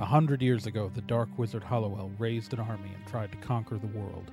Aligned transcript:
A 0.00 0.04
hundred 0.04 0.42
years 0.42 0.66
ago, 0.66 0.90
the 0.92 1.02
dark 1.02 1.28
wizard 1.38 1.62
Hollowell 1.62 2.10
raised 2.18 2.52
an 2.52 2.58
army 2.58 2.90
and 2.92 3.06
tried 3.06 3.30
to 3.30 3.38
conquer 3.38 3.78
the 3.78 3.86
world. 3.98 4.32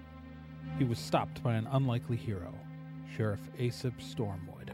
He 0.80 0.84
was 0.84 0.98
stopped 0.98 1.44
by 1.44 1.54
an 1.54 1.68
unlikely 1.72 2.18
hero, 2.18 2.52
Sheriff 3.16 3.42
Aesop 3.60 3.94
Stormwood. 4.00 4.72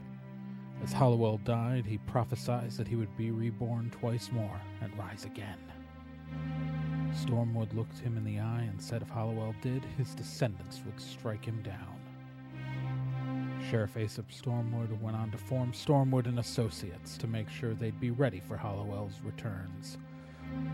As 0.82 0.92
Hollowell 0.92 1.38
died, 1.44 1.84
he 1.84 1.98
prophesied 1.98 2.70
that 2.72 2.88
he 2.88 2.96
would 2.96 3.14
be 3.18 3.30
reborn 3.30 3.90
twice 3.90 4.30
more 4.32 4.60
and 4.80 4.96
rise 4.98 5.26
again. 5.26 5.58
Stormwood 7.12 7.74
looked 7.74 7.98
him 7.98 8.16
in 8.16 8.24
the 8.24 8.40
eye 8.40 8.62
and 8.62 8.80
said 8.80 9.02
if 9.02 9.10
Hollowell 9.10 9.54
did, 9.60 9.84
his 9.98 10.14
descendants 10.14 10.80
would 10.86 10.98
strike 10.98 11.44
him 11.44 11.62
down. 11.62 12.00
Sheriff 13.70 13.98
Aesop 13.98 14.30
Stormwood 14.30 14.98
went 15.02 15.16
on 15.16 15.30
to 15.32 15.38
form 15.38 15.72
Stormwood 15.72 16.26
and 16.26 16.38
Associates 16.38 17.18
to 17.18 17.26
make 17.26 17.50
sure 17.50 17.74
they'd 17.74 18.00
be 18.00 18.10
ready 18.10 18.40
for 18.40 18.56
Hollowell's 18.56 19.20
returns, 19.22 19.98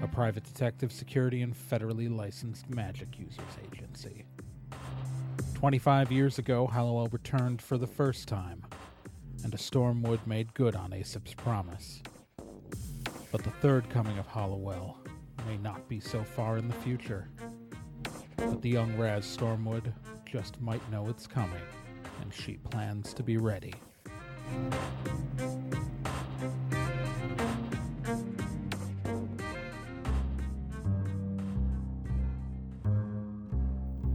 a 0.02 0.08
private 0.08 0.44
detective 0.44 0.92
security 0.92 1.42
and 1.42 1.54
federally 1.54 2.14
licensed 2.14 2.68
magic 2.68 3.18
users 3.18 3.40
agency. 3.72 4.24
25 5.54 6.12
years 6.12 6.38
ago, 6.38 6.66
Hollowell 6.66 7.08
returned 7.08 7.62
for 7.62 7.78
the 7.78 7.86
first 7.86 8.28
time, 8.28 8.62
and 9.44 9.54
a 9.54 9.56
Stormwood 9.56 10.26
made 10.26 10.52
good 10.54 10.76
on 10.76 10.92
Aesop's 10.92 11.32
promise. 11.32 12.02
But 13.32 13.42
the 13.42 13.50
third 13.50 13.88
coming 13.88 14.18
of 14.18 14.26
Hollowell 14.26 14.98
may 15.46 15.56
not 15.56 15.88
be 15.88 16.00
so 16.00 16.22
far 16.22 16.58
in 16.58 16.68
the 16.68 16.74
future. 16.74 17.28
But 18.36 18.60
the 18.62 18.70
young 18.70 18.96
Raz 18.98 19.24
Stormwood 19.24 19.92
just 20.26 20.60
might 20.60 20.88
know 20.90 21.08
it's 21.08 21.26
coming, 21.26 21.62
and 22.20 22.32
she 22.32 22.58
plans 22.58 23.14
to 23.14 23.22
be 23.22 23.36
ready. 23.36 23.72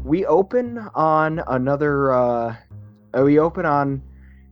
We 0.10 0.26
open 0.26 0.80
on 0.96 1.42
another 1.48 2.12
uh, 2.12 2.56
we 3.22 3.38
open 3.38 3.64
on 3.64 4.02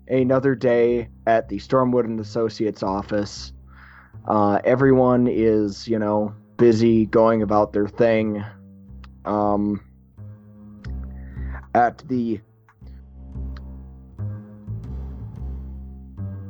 another 0.07 0.53
day 0.53 1.09
at 1.25 1.49
the 1.49 1.57
stormwood 1.57 2.05
and 2.05 2.19
associates 2.19 2.83
office. 2.83 3.51
Uh, 4.27 4.59
everyone 4.63 5.27
is 5.27 5.87
you 5.87 5.97
know 5.97 6.31
busy 6.57 7.07
going 7.07 7.41
about 7.41 7.73
their 7.73 7.87
thing. 7.87 8.45
Um, 9.25 9.83
at 11.73 11.97
the 12.07 12.39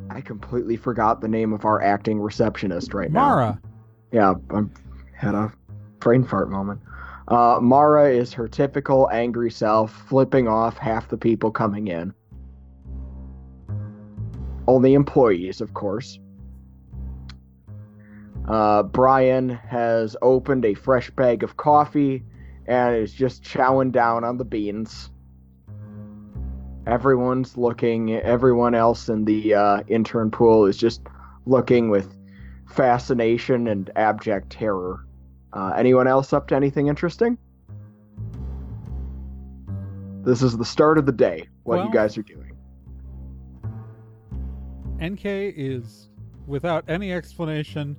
i 0.09 0.21
completely 0.21 0.77
forgot 0.77 1.21
the 1.21 1.27
name 1.27 1.53
of 1.53 1.65
our 1.65 1.81
acting 1.81 2.19
receptionist 2.19 2.93
right 2.93 3.11
now. 3.11 3.27
Mara! 3.29 3.61
yeah 4.11 4.33
i 4.51 4.61
had 5.13 5.35
a 5.35 5.51
brain 5.99 6.23
fart 6.23 6.49
moment 6.49 6.79
uh, 7.27 7.59
Mara 7.61 8.09
is 8.09 8.33
her 8.33 8.47
typical 8.47 9.09
angry 9.11 9.51
self, 9.51 9.91
flipping 10.07 10.47
off 10.47 10.77
half 10.77 11.09
the 11.09 11.17
people 11.17 11.51
coming 11.51 11.87
in. 11.87 12.13
Only 14.67 14.93
employees, 14.93 15.61
of 15.61 15.73
course. 15.73 16.19
Uh, 18.47 18.83
Brian 18.83 19.49
has 19.49 20.15
opened 20.21 20.63
a 20.63 20.73
fresh 20.73 21.09
bag 21.09 21.43
of 21.43 21.57
coffee 21.57 22.23
and 22.65 22.95
is 22.95 23.13
just 23.13 23.43
chowing 23.43 23.91
down 23.91 24.23
on 24.23 24.37
the 24.37 24.45
beans. 24.45 25.09
Everyone's 26.85 27.57
looking, 27.57 28.13
everyone 28.13 28.73
else 28.73 29.09
in 29.09 29.25
the 29.25 29.53
uh, 29.53 29.83
intern 29.89 30.31
pool 30.31 30.65
is 30.65 30.77
just 30.77 31.01
looking 31.45 31.89
with 31.89 32.15
fascination 32.69 33.67
and 33.67 33.89
abject 33.97 34.49
terror. 34.49 35.06
Uh, 35.57 35.73
anyone 35.75 36.07
else 36.07 36.33
up 36.33 36.47
to 36.47 36.55
anything 36.55 36.85
interesting? 36.85 37.35
This 40.21 40.43
is 40.43 40.55
the 40.55 40.63
start 40.63 40.99
of 40.99 41.07
the 41.07 41.11
day. 41.11 41.47
What 41.63 41.77
Well- 41.77 41.87
you 41.87 41.91
guys 41.91 42.15
are 42.15 42.21
doing? 42.21 42.51
NK 45.01 45.25
is, 45.25 46.09
without 46.45 46.83
any 46.87 47.11
explanation, 47.11 47.97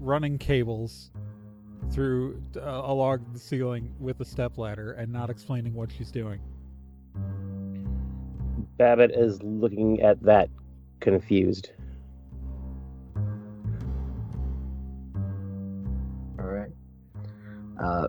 running 0.00 0.38
cables 0.38 1.10
through 1.90 2.40
uh, 2.56 2.60
along 2.84 3.26
the 3.34 3.38
ceiling 3.38 3.94
with 4.00 4.20
a 4.20 4.24
stepladder 4.24 4.92
and 4.92 5.12
not 5.12 5.28
explaining 5.28 5.74
what 5.74 5.92
she's 5.92 6.10
doing. 6.10 6.40
Babbitt 8.78 9.10
is 9.10 9.42
looking 9.42 10.00
at 10.00 10.22
that 10.22 10.48
confused. 11.00 11.70
Uh, 17.82 18.08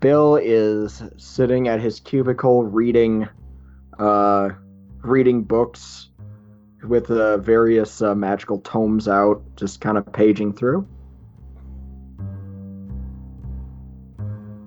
Bill 0.00 0.36
is 0.36 1.02
sitting 1.16 1.66
at 1.68 1.80
his 1.80 1.98
cubicle 2.00 2.62
reading, 2.62 3.28
uh, 3.98 4.50
reading 5.02 5.42
books 5.42 6.10
with 6.86 7.10
uh, 7.10 7.38
various 7.38 8.00
uh, 8.00 8.14
magical 8.14 8.60
tomes 8.60 9.08
out, 9.08 9.42
just 9.56 9.80
kind 9.80 9.98
of 9.98 10.12
paging 10.12 10.52
through. 10.52 10.86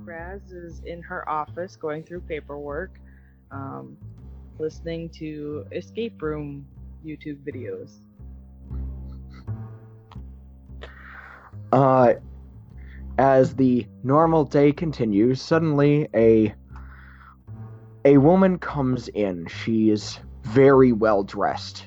Raz 0.03 0.51
is 0.51 0.81
in 0.85 1.01
her 1.01 1.27
office 1.29 1.77
going 1.77 2.03
through 2.03 2.21
paperwork, 2.21 2.99
um, 3.51 3.95
listening 4.59 5.09
to 5.09 5.65
escape 5.71 6.21
room 6.21 6.65
YouTube 7.05 7.37
videos. 7.45 7.99
Uh, 11.71 12.15
as 13.21 13.53
the 13.53 13.85
normal 14.03 14.43
day 14.43 14.71
continues, 14.71 15.39
suddenly 15.39 16.07
a 16.15 16.55
a 18.03 18.17
woman 18.17 18.57
comes 18.57 19.09
in. 19.09 19.45
She 19.45 19.91
is 19.91 20.17
very 20.41 20.91
well 20.91 21.23
dressed. 21.23 21.85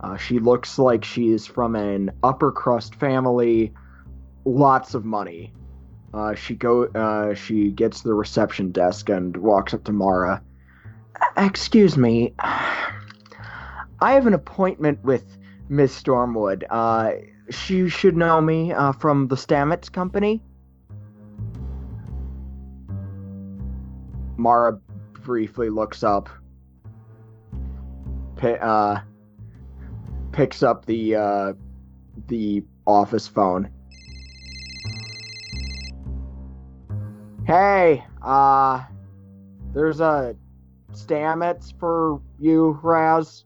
Uh, 0.00 0.16
she 0.16 0.40
looks 0.40 0.76
like 0.76 1.04
she 1.04 1.28
is 1.28 1.46
from 1.46 1.76
an 1.76 2.10
upper 2.24 2.50
crust 2.50 2.96
family, 2.96 3.72
lots 4.44 4.94
of 4.94 5.04
money. 5.04 5.52
Uh, 6.12 6.34
she 6.34 6.56
go. 6.56 6.86
Uh, 6.86 7.34
she 7.34 7.70
gets 7.70 8.00
to 8.00 8.08
the 8.08 8.14
reception 8.14 8.72
desk 8.72 9.08
and 9.08 9.36
walks 9.36 9.72
up 9.74 9.84
to 9.84 9.92
Mara. 9.92 10.42
Excuse 11.36 11.96
me, 11.96 12.34
I 12.40 14.12
have 14.12 14.26
an 14.26 14.34
appointment 14.34 15.04
with 15.04 15.38
Miss 15.68 16.02
Stormwood. 16.02 16.64
Uh, 16.68 17.12
she 17.50 17.88
should 17.88 18.16
know 18.16 18.40
me 18.40 18.72
uh, 18.72 18.90
from 18.90 19.28
the 19.28 19.36
Stamets 19.36 19.90
company. 19.90 20.42
Mara 24.48 24.80
briefly 25.12 25.68
looks 25.68 26.02
up, 26.02 26.30
uh, 28.42 28.98
picks 30.32 30.62
up 30.62 30.86
the 30.86 31.16
uh, 31.16 31.52
the 32.28 32.64
office 32.86 33.28
phone. 33.28 33.68
Hey, 37.46 38.02
uh, 38.22 38.84
there's 39.74 40.00
a 40.00 40.34
Stamets 40.92 41.78
for 41.78 42.22
you, 42.38 42.80
Raz. 42.82 43.44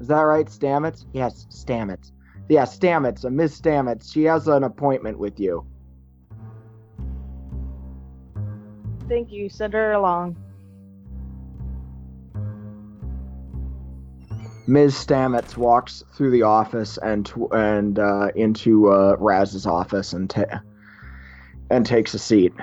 Is 0.00 0.08
that 0.08 0.22
right, 0.22 0.46
Stamets? 0.46 1.06
Yes, 1.12 1.46
Stamets. 1.50 2.10
Yeah, 2.48 2.64
Stamets, 2.64 3.24
a 3.24 3.30
Miss 3.30 3.60
Stamets. 3.60 4.12
She 4.12 4.24
has 4.24 4.48
an 4.48 4.64
appointment 4.64 5.20
with 5.20 5.38
you. 5.38 5.64
Thank 9.08 9.30
you. 9.30 9.48
Send 9.48 9.74
her 9.74 9.92
along. 9.92 10.36
Ms. 14.66 14.94
Stamets 14.94 15.58
walks 15.58 16.02
through 16.14 16.30
the 16.30 16.42
office 16.42 16.98
and 17.02 17.26
tw- 17.26 17.52
and 17.52 17.98
uh, 17.98 18.28
into 18.34 18.90
uh, 18.90 19.16
Raz's 19.18 19.66
office 19.66 20.14
and 20.14 20.30
ta- 20.30 20.62
and 21.70 21.84
takes 21.84 22.14
a 22.14 22.18
seat. 22.18 22.54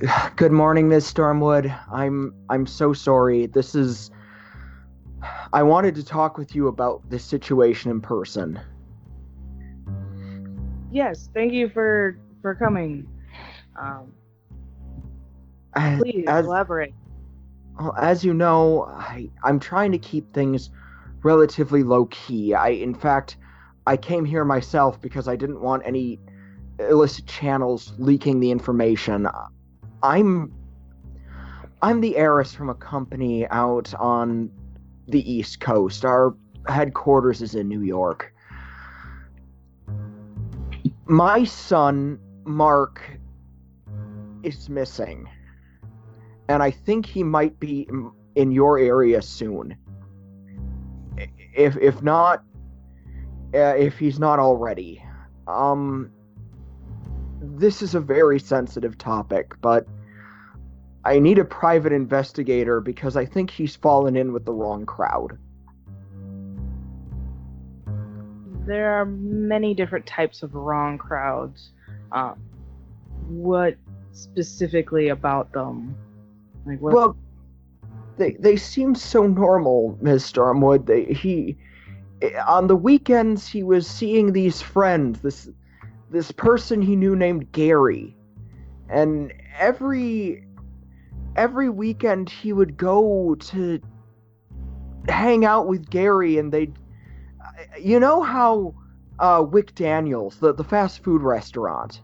Good 0.36 0.52
morning, 0.52 0.88
Ms. 0.88 1.12
Stormwood. 1.12 1.78
I'm 1.92 2.34
I'm 2.48 2.66
so 2.66 2.94
sorry. 2.94 3.46
This 3.46 3.74
is. 3.74 4.10
I 5.52 5.62
wanted 5.62 5.94
to 5.96 6.04
talk 6.04 6.38
with 6.38 6.54
you 6.54 6.68
about 6.68 7.08
this 7.10 7.24
situation 7.24 7.90
in 7.90 8.00
person. 8.00 8.58
Yes, 10.90 11.28
thank 11.34 11.52
you 11.52 11.68
for 11.68 12.18
for 12.40 12.54
coming. 12.54 13.06
Um, 13.78 14.12
please 15.76 16.24
as- 16.26 16.44
elaborate. 16.44 16.94
Well, 17.78 17.94
as 17.98 18.24
you 18.24 18.32
know, 18.32 18.84
I, 18.84 19.28
I'm 19.44 19.60
trying 19.60 19.92
to 19.92 19.98
keep 19.98 20.32
things 20.32 20.70
relatively 21.22 21.82
low 21.82 22.06
key. 22.06 22.54
I, 22.54 22.68
in 22.68 22.94
fact, 22.94 23.36
I 23.86 23.96
came 23.96 24.24
here 24.24 24.44
myself 24.44 25.00
because 25.00 25.28
I 25.28 25.36
didn't 25.36 25.60
want 25.60 25.82
any 25.84 26.18
illicit 26.78 27.26
channels 27.26 27.92
leaking 27.98 28.40
the 28.40 28.50
information. 28.50 29.28
I'm, 30.02 30.52
I'm 31.82 32.00
the 32.00 32.16
heiress 32.16 32.54
from 32.54 32.70
a 32.70 32.74
company 32.74 33.46
out 33.48 33.94
on 33.94 34.50
the 35.08 35.30
East 35.30 35.60
Coast. 35.60 36.04
Our 36.04 36.34
headquarters 36.68 37.42
is 37.42 37.54
in 37.54 37.68
New 37.68 37.82
York. 37.82 38.32
my 41.06 41.44
son, 41.44 42.18
Mark, 42.44 43.00
is 44.42 44.68
missing. 44.68 45.28
And 46.48 46.62
I 46.62 46.70
think 46.70 47.06
he 47.06 47.22
might 47.22 47.58
be 47.58 47.88
in 48.34 48.52
your 48.52 48.78
area 48.78 49.22
soon. 49.22 49.76
If 51.54 51.76
if 51.78 52.02
not, 52.02 52.44
uh, 53.54 53.74
if 53.76 53.98
he's 53.98 54.18
not 54.18 54.38
already. 54.38 55.02
Um, 55.46 56.10
this 57.40 57.82
is 57.82 57.94
a 57.94 58.00
very 58.00 58.38
sensitive 58.38 58.98
topic, 58.98 59.54
but 59.60 59.86
I 61.04 61.18
need 61.20 61.38
a 61.38 61.44
private 61.44 61.92
investigator 61.92 62.80
because 62.80 63.16
I 63.16 63.24
think 63.24 63.50
he's 63.50 63.76
fallen 63.76 64.16
in 64.16 64.32
with 64.32 64.44
the 64.44 64.52
wrong 64.52 64.84
crowd. 64.84 65.38
There 68.66 68.92
are 68.92 69.06
many 69.06 69.72
different 69.72 70.06
types 70.06 70.42
of 70.42 70.54
wrong 70.54 70.98
crowds. 70.98 71.70
Um, 72.10 72.42
what 73.28 73.76
specifically 74.10 75.08
about 75.08 75.52
them? 75.52 75.94
Like 76.66 76.80
what? 76.80 76.92
Well, 76.92 77.16
they 78.16 78.32
they 78.32 78.56
seem 78.56 78.94
so 78.94 79.26
normal, 79.26 79.96
Miss 80.00 80.30
Stormwood. 80.30 80.86
They 80.86 81.04
he 81.04 81.56
on 82.46 82.66
the 82.66 82.76
weekends 82.76 83.46
he 83.46 83.62
was 83.62 83.86
seeing 83.86 84.32
these 84.32 84.60
friends, 84.60 85.20
this 85.20 85.48
this 86.10 86.32
person 86.32 86.82
he 86.82 86.96
knew 86.96 87.14
named 87.14 87.52
Gary, 87.52 88.16
and 88.88 89.32
every 89.58 90.44
every 91.36 91.68
weekend 91.68 92.30
he 92.30 92.52
would 92.52 92.76
go 92.76 93.34
to 93.36 93.80
hang 95.08 95.44
out 95.44 95.68
with 95.68 95.88
Gary, 95.90 96.38
and 96.38 96.52
they, 96.52 96.72
you 97.78 98.00
know 98.00 98.22
how 98.22 98.74
uh, 99.18 99.42
McDaniels, 99.42 100.38
the 100.40 100.52
the 100.52 100.64
fast 100.64 101.04
food 101.04 101.22
restaurant. 101.22 102.02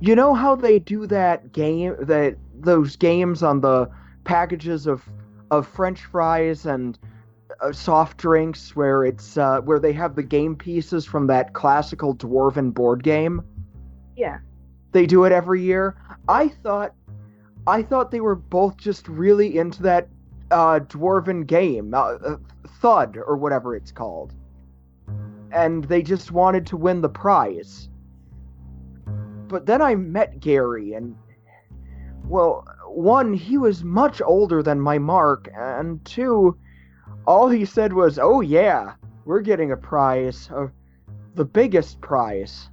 You 0.00 0.14
know 0.14 0.34
how 0.34 0.56
they 0.56 0.78
do 0.78 1.06
that 1.06 1.52
game 1.52 1.96
that 2.00 2.36
those 2.60 2.96
games 2.96 3.42
on 3.42 3.60
the 3.60 3.90
packages 4.24 4.86
of 4.86 5.04
of 5.50 5.66
French 5.66 6.04
fries 6.04 6.66
and 6.66 6.98
uh, 7.60 7.72
soft 7.72 8.18
drinks 8.18 8.74
where 8.74 9.04
it's 9.04 9.36
uh, 9.36 9.60
where 9.60 9.78
they 9.78 9.92
have 9.92 10.16
the 10.16 10.22
game 10.22 10.56
pieces 10.56 11.04
from 11.04 11.26
that 11.28 11.52
classical 11.54 12.14
dwarven 12.14 12.72
board 12.74 13.02
game. 13.02 13.42
yeah. 14.16 14.38
They 14.92 15.06
do 15.06 15.24
it 15.24 15.32
every 15.32 15.62
year. 15.62 15.96
I 16.28 16.48
thought 16.48 16.94
I 17.66 17.82
thought 17.82 18.10
they 18.10 18.20
were 18.20 18.34
both 18.34 18.76
just 18.76 19.08
really 19.08 19.58
into 19.58 19.82
that 19.82 20.08
uh, 20.50 20.80
dwarven 20.80 21.46
game, 21.46 21.92
uh, 21.92 22.14
uh, 22.14 22.36
Thud 22.80 23.18
or 23.26 23.36
whatever 23.36 23.74
it's 23.76 23.92
called, 23.92 24.34
and 25.52 25.84
they 25.84 26.02
just 26.02 26.30
wanted 26.32 26.66
to 26.68 26.76
win 26.76 27.00
the 27.00 27.08
prize. 27.08 27.88
But 29.48 29.66
then 29.66 29.82
I 29.82 29.94
met 29.94 30.40
Gary, 30.40 30.94
and 30.94 31.16
well, 32.28 32.66
one, 32.88 33.34
he 33.34 33.58
was 33.58 33.84
much 33.84 34.20
older 34.20 34.62
than 34.62 34.80
my 34.80 34.98
Mark, 34.98 35.48
and 35.54 36.04
two, 36.04 36.56
all 37.26 37.48
he 37.48 37.64
said 37.64 37.92
was, 37.92 38.18
"Oh 38.18 38.40
yeah, 38.40 38.94
we're 39.24 39.42
getting 39.42 39.70
a 39.70 39.76
prize, 39.76 40.50
uh, 40.50 40.68
the 41.34 41.44
biggest 41.44 42.00
prize." 42.00 42.70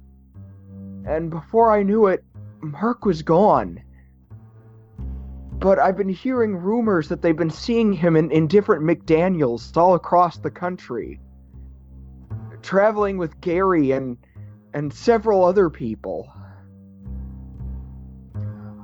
And 1.06 1.30
before 1.30 1.70
I 1.70 1.82
knew 1.82 2.06
it, 2.06 2.24
Mark 2.60 3.04
was 3.04 3.22
gone. 3.22 3.82
But 5.58 5.78
I've 5.78 5.96
been 5.96 6.08
hearing 6.08 6.56
rumors 6.56 7.08
that 7.08 7.22
they've 7.22 7.36
been 7.36 7.50
seeing 7.50 7.92
him 7.92 8.16
in, 8.16 8.30
in 8.30 8.46
different 8.48 8.82
McDaniels 8.82 9.76
all 9.76 9.94
across 9.94 10.38
the 10.38 10.50
country. 10.50 11.20
Traveling 12.62 13.18
with 13.18 13.40
Gary 13.40 13.92
and 13.92 14.16
and 14.72 14.92
several 14.92 15.44
other 15.44 15.70
people. 15.70 16.28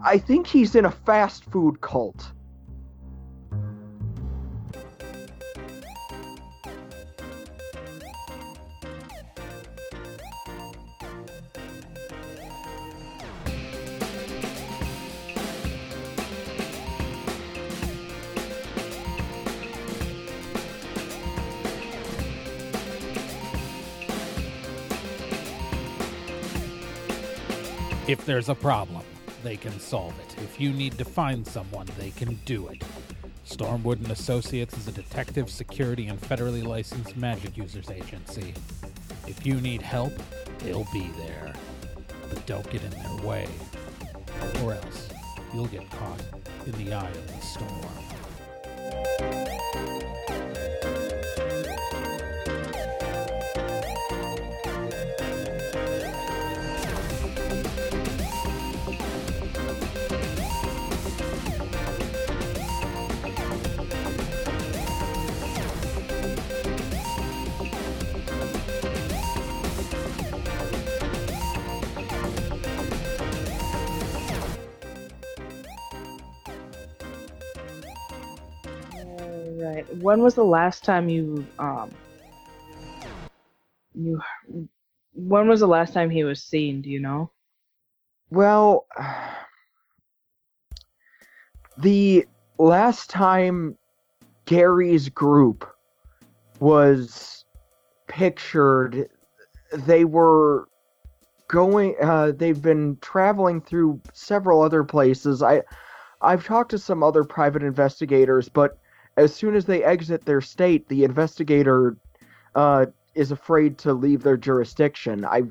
I 0.02 0.16
think 0.16 0.46
he's 0.46 0.74
in 0.74 0.86
a 0.86 0.90
fast 0.90 1.44
food 1.44 1.80
cult. 1.82 2.32
If 28.08 28.24
there's 28.24 28.48
a 28.48 28.56
problem, 28.56 29.04
they 29.42 29.56
can 29.56 29.78
solve 29.78 30.14
it. 30.20 30.42
If 30.42 30.60
you 30.60 30.72
need 30.72 30.98
to 30.98 31.04
find 31.04 31.46
someone, 31.46 31.86
they 31.98 32.10
can 32.10 32.34
do 32.44 32.68
it. 32.68 32.82
Stormwood 33.46 33.96
and 33.96 34.10
Associates 34.10 34.76
is 34.76 34.88
a 34.88 34.92
detective, 34.92 35.50
security, 35.50 36.06
and 36.06 36.20
federally 36.20 36.64
licensed 36.64 37.16
magic 37.16 37.56
users 37.56 37.90
agency. 37.90 38.54
If 39.26 39.44
you 39.44 39.60
need 39.60 39.82
help, 39.82 40.12
they'll 40.60 40.86
be 40.92 41.10
there. 41.18 41.52
But 42.28 42.46
don't 42.46 42.68
get 42.70 42.82
in 42.84 42.90
their 42.90 43.26
way, 43.26 43.48
or 44.62 44.74
else 44.74 45.08
you'll 45.52 45.66
get 45.66 45.90
caught 45.90 46.22
in 46.66 46.72
the 46.84 46.92
eye 46.94 47.10
of 47.10 47.26
the 47.26 47.40
storm. 47.40 48.09
When 80.10 80.22
was 80.22 80.34
the 80.34 80.42
last 80.42 80.82
time 80.82 81.08
you 81.08 81.46
um 81.60 81.92
you 83.94 84.20
when 85.14 85.46
was 85.46 85.60
the 85.60 85.68
last 85.68 85.94
time 85.94 86.10
he 86.10 86.24
was 86.24 86.42
seen, 86.42 86.82
do 86.82 86.90
you 86.90 86.98
know? 86.98 87.30
Well, 88.28 88.86
the 91.78 92.26
last 92.58 93.08
time 93.08 93.78
Gary's 94.46 95.08
group 95.08 95.64
was 96.58 97.44
pictured, 98.08 99.08
they 99.72 100.04
were 100.04 100.66
going. 101.46 101.94
Uh, 102.02 102.32
they've 102.32 102.60
been 102.60 102.98
traveling 103.00 103.60
through 103.60 104.00
several 104.12 104.60
other 104.60 104.82
places. 104.82 105.40
I, 105.40 105.62
I've 106.20 106.44
talked 106.44 106.72
to 106.72 106.80
some 106.80 107.04
other 107.04 107.22
private 107.22 107.62
investigators, 107.62 108.48
but 108.48 108.76
as 109.20 109.34
soon 109.34 109.54
as 109.54 109.66
they 109.66 109.84
exit 109.84 110.24
their 110.24 110.40
state, 110.40 110.88
the 110.88 111.04
investigator 111.04 111.96
uh, 112.54 112.86
is 113.14 113.30
afraid 113.30 113.78
to 113.78 113.92
leave 113.92 114.22
their 114.22 114.38
jurisdiction. 114.38 115.24
I 115.24 115.42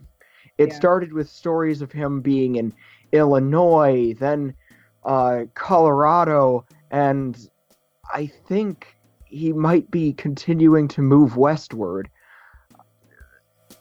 it 0.58 0.70
Yeah. 0.70 0.76
started 0.76 1.14
with 1.14 1.30
stories 1.30 1.82
of 1.82 1.92
him 1.92 2.20
being 2.22 2.56
in 2.56 2.74
Illinois, 3.14 4.14
then 4.20 4.56
uh, 5.06 5.46
Colorado, 5.54 6.66
and 6.92 7.38
I 8.14 8.26
think 8.48 8.88
he 9.24 9.54
might 9.54 9.90
be 9.92 10.12
continuing 10.14 10.88
to 10.90 11.02
move 11.02 11.38
westward. 11.38 12.10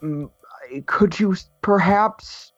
Mm, 0.02 0.30
Could 0.87 1.18
you 1.18 1.35
perhaps 1.62 2.52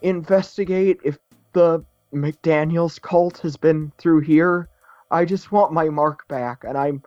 investigate 0.00 1.00
if 1.04 1.18
the 1.52 1.84
McDaniels 2.14 3.02
cult 3.02 3.38
has 3.38 3.56
been 3.58 3.92
through 3.98 4.20
here? 4.20 4.69
I 5.10 5.24
just 5.24 5.50
want 5.50 5.72
my 5.72 5.88
mark 5.88 6.26
back, 6.28 6.64
and 6.64 6.76
I'm 6.76 7.02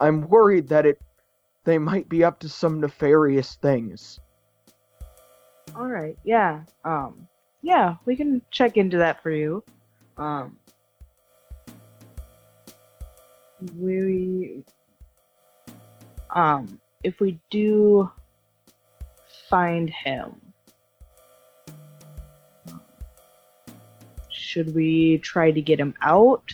I'm 0.00 0.28
worried 0.28 0.68
that 0.68 0.86
it 0.86 1.00
they 1.64 1.78
might 1.78 2.08
be 2.08 2.24
up 2.24 2.38
to 2.40 2.48
some 2.48 2.80
nefarious 2.80 3.56
things. 3.56 4.20
Alright, 5.74 6.18
yeah. 6.24 6.62
Um 6.84 7.28
yeah, 7.62 7.96
we 8.04 8.16
can 8.16 8.42
check 8.50 8.76
into 8.76 8.98
that 8.98 9.22
for 9.22 9.30
you. 9.30 9.64
Um 10.16 10.58
we 13.78 14.64
um 16.30 16.80
if 17.02 17.20
we 17.20 17.38
do 17.50 18.10
find 19.48 19.88
him 19.88 20.40
should 24.56 24.74
we 24.74 25.18
try 25.18 25.50
to 25.50 25.60
get 25.60 25.78
him 25.78 25.94
out? 26.02 26.52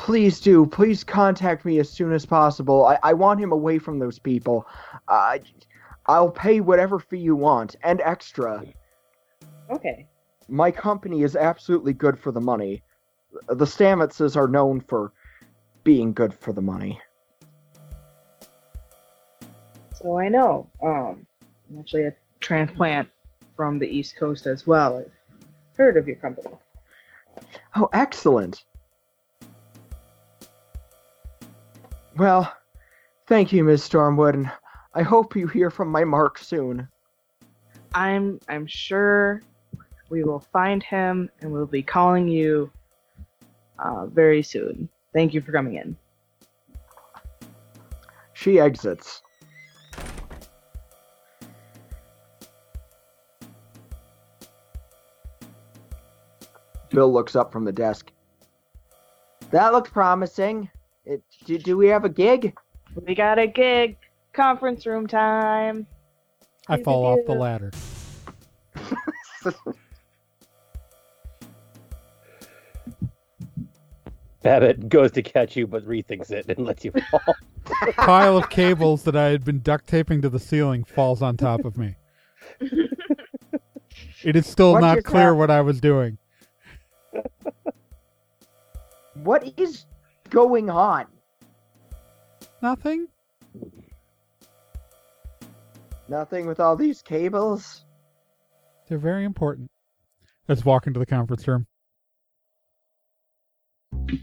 Please 0.00 0.40
do. 0.40 0.64
Please 0.64 1.04
contact 1.04 1.66
me 1.66 1.78
as 1.78 1.90
soon 1.90 2.12
as 2.14 2.24
possible. 2.24 2.86
I, 2.86 2.98
I 3.02 3.12
want 3.12 3.38
him 3.38 3.52
away 3.52 3.78
from 3.78 3.98
those 3.98 4.18
people. 4.18 4.66
I, 5.08 5.42
I'll 6.06 6.30
pay 6.30 6.60
whatever 6.60 6.98
fee 6.98 7.18
you 7.18 7.36
want 7.36 7.76
and 7.84 8.00
extra. 8.00 8.64
Okay. 9.68 10.06
My 10.48 10.70
company 10.70 11.22
is 11.22 11.36
absolutely 11.36 11.92
good 11.92 12.18
for 12.18 12.32
the 12.32 12.40
money. 12.40 12.82
The 13.46 13.66
Stamitses 13.66 14.36
are 14.36 14.48
known 14.48 14.80
for 14.80 15.12
being 15.84 16.14
good 16.14 16.32
for 16.32 16.54
the 16.54 16.62
money. 16.62 16.98
So 19.92 20.18
I 20.18 20.30
know. 20.30 20.66
Um, 20.82 21.26
I'm 21.70 21.78
actually 21.78 22.04
a 22.04 22.14
transplant 22.40 23.06
from 23.54 23.78
the 23.78 23.86
East 23.86 24.16
Coast 24.18 24.46
as 24.46 24.66
well. 24.66 24.96
I've 24.96 25.76
heard 25.76 25.98
of 25.98 26.06
your 26.06 26.16
company. 26.16 26.48
Oh, 27.76 27.90
excellent. 27.92 28.64
Well, 32.16 32.52
thank 33.26 33.52
you, 33.52 33.64
Ms. 33.64 33.88
Stormwood, 33.88 34.34
and 34.34 34.50
I 34.94 35.02
hope 35.02 35.36
you 35.36 35.46
hear 35.46 35.70
from 35.70 35.88
my 35.88 36.04
Mark 36.04 36.38
soon. 36.38 36.88
I'm 37.94 38.38
I'm 38.48 38.66
sure 38.66 39.42
we 40.10 40.24
will 40.24 40.40
find 40.40 40.82
him 40.82 41.30
and 41.40 41.52
we'll 41.52 41.66
be 41.66 41.82
calling 41.82 42.28
you 42.28 42.70
uh, 43.78 44.06
very 44.06 44.42
soon. 44.42 44.88
Thank 45.12 45.34
you 45.34 45.40
for 45.40 45.52
coming 45.52 45.74
in. 45.74 45.96
She 48.32 48.58
exits. 48.58 49.22
Bill 56.90 57.12
looks 57.12 57.36
up 57.36 57.52
from 57.52 57.64
the 57.64 57.72
desk. 57.72 58.10
That 59.50 59.72
looks 59.72 59.90
promising. 59.90 60.68
It, 61.04 61.22
do, 61.44 61.58
do 61.58 61.76
we 61.76 61.88
have 61.88 62.04
a 62.04 62.08
gig? 62.08 62.56
We 63.06 63.14
got 63.14 63.38
a 63.38 63.46
gig. 63.46 63.96
Conference 64.32 64.86
room 64.86 65.06
time. 65.06 65.86
I 66.68 66.82
fall 66.82 67.04
off 67.04 67.18
the 67.26 67.34
ladder. 67.34 67.72
Babbitt 74.42 74.88
goes 74.88 75.10
to 75.12 75.22
catch 75.22 75.56
you, 75.56 75.66
but 75.66 75.84
rethinks 75.86 76.30
it 76.30 76.46
and 76.48 76.64
lets 76.64 76.84
you 76.84 76.92
fall. 77.10 77.34
Pile 77.96 78.38
of 78.38 78.48
cables 78.50 79.02
that 79.02 79.16
I 79.16 79.26
had 79.26 79.44
been 79.44 79.60
duct 79.60 79.86
taping 79.86 80.22
to 80.22 80.28
the 80.28 80.38
ceiling 80.38 80.84
falls 80.84 81.22
on 81.22 81.36
top 81.36 81.64
of 81.64 81.76
me. 81.76 81.96
It 84.22 84.36
is 84.36 84.46
still 84.46 84.72
What 84.72 84.80
not 84.80 84.96
just 84.96 85.06
clear 85.06 85.34
what 85.34 85.50
I 85.50 85.62
was 85.62 85.80
doing. 85.80 86.18
What 89.14 89.52
is 89.58 89.86
going 90.30 90.70
on? 90.70 91.06
Nothing. 92.62 93.08
Nothing 96.08 96.46
with 96.46 96.60
all 96.60 96.76
these 96.76 97.02
cables? 97.02 97.84
They're 98.88 98.98
very 98.98 99.24
important. 99.24 99.70
Let's 100.48 100.64
walk 100.64 100.86
into 100.86 100.98
the 100.98 101.06
conference 101.06 101.46
room. 101.46 101.66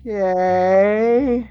Yay. 0.03 1.49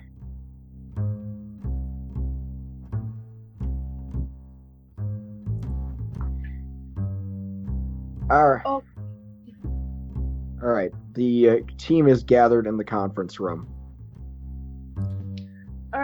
Alright. 8.30 8.62
Oh. 8.66 8.82
Alright. 10.62 10.92
The 11.14 11.48
uh, 11.48 11.56
team 11.78 12.08
is 12.08 12.22
gathered 12.22 12.66
in 12.66 12.76
the 12.76 12.84
conference 12.84 13.40
room. 13.40 13.75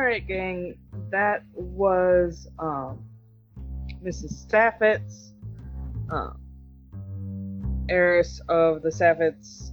Right, 0.03 0.27
gang. 0.27 0.75
That 1.11 1.45
was 1.55 2.49
um, 2.59 3.05
Mrs. 4.05 4.45
Staffitz, 4.45 5.31
um, 6.11 7.87
heiress 7.89 8.41
of 8.49 8.83
the 8.83 8.89
Staffitz 8.89 9.71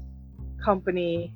company. 0.64 1.34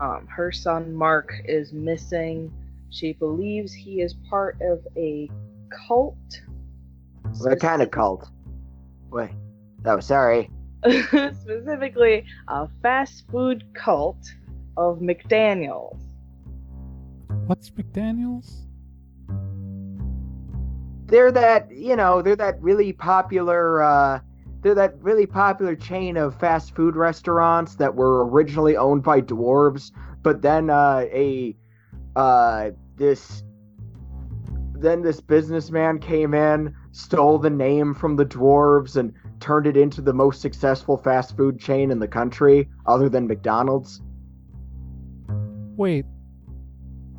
Um, 0.00 0.28
her 0.28 0.52
son 0.52 0.94
Mark 0.94 1.32
is 1.46 1.72
missing. 1.72 2.52
She 2.90 3.12
believes 3.12 3.72
he 3.72 4.02
is 4.02 4.14
part 4.30 4.56
of 4.62 4.86
a 4.96 5.28
cult. 5.88 6.40
What 7.40 7.58
kind 7.58 7.82
of 7.82 7.90
cult? 7.90 8.28
Wait. 9.10 9.30
Oh, 9.84 9.98
sorry. 9.98 10.48
specifically 10.84 12.24
a 12.46 12.68
fast 12.82 13.24
food 13.32 13.64
cult 13.74 14.24
of 14.76 15.00
McDaniels. 15.00 16.07
What's 17.48 17.70
McDaniel's? 17.70 18.66
They're 21.06 21.32
that, 21.32 21.70
you 21.74 21.96
know, 21.96 22.20
they're 22.20 22.36
that 22.36 22.60
really 22.60 22.92
popular, 22.92 23.82
uh, 23.82 24.20
they're 24.60 24.74
that 24.74 25.02
really 25.02 25.24
popular 25.24 25.74
chain 25.74 26.18
of 26.18 26.38
fast 26.38 26.76
food 26.76 26.94
restaurants 26.94 27.76
that 27.76 27.94
were 27.94 28.28
originally 28.28 28.76
owned 28.76 29.02
by 29.02 29.22
dwarves, 29.22 29.92
but 30.22 30.42
then, 30.42 30.68
uh, 30.68 31.06
a, 31.10 31.56
uh, 32.16 32.72
this, 32.96 33.42
then 34.74 35.00
this 35.00 35.22
businessman 35.22 36.00
came 36.00 36.34
in, 36.34 36.76
stole 36.92 37.38
the 37.38 37.48
name 37.48 37.94
from 37.94 38.16
the 38.16 38.26
dwarves, 38.26 38.96
and 38.96 39.14
turned 39.40 39.66
it 39.66 39.78
into 39.78 40.02
the 40.02 40.12
most 40.12 40.42
successful 40.42 40.98
fast 40.98 41.34
food 41.34 41.58
chain 41.58 41.90
in 41.90 41.98
the 41.98 42.08
country, 42.08 42.68
other 42.84 43.08
than 43.08 43.26
McDonald's. 43.26 44.02
Wait. 45.78 46.04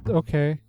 Okay. 0.09 0.59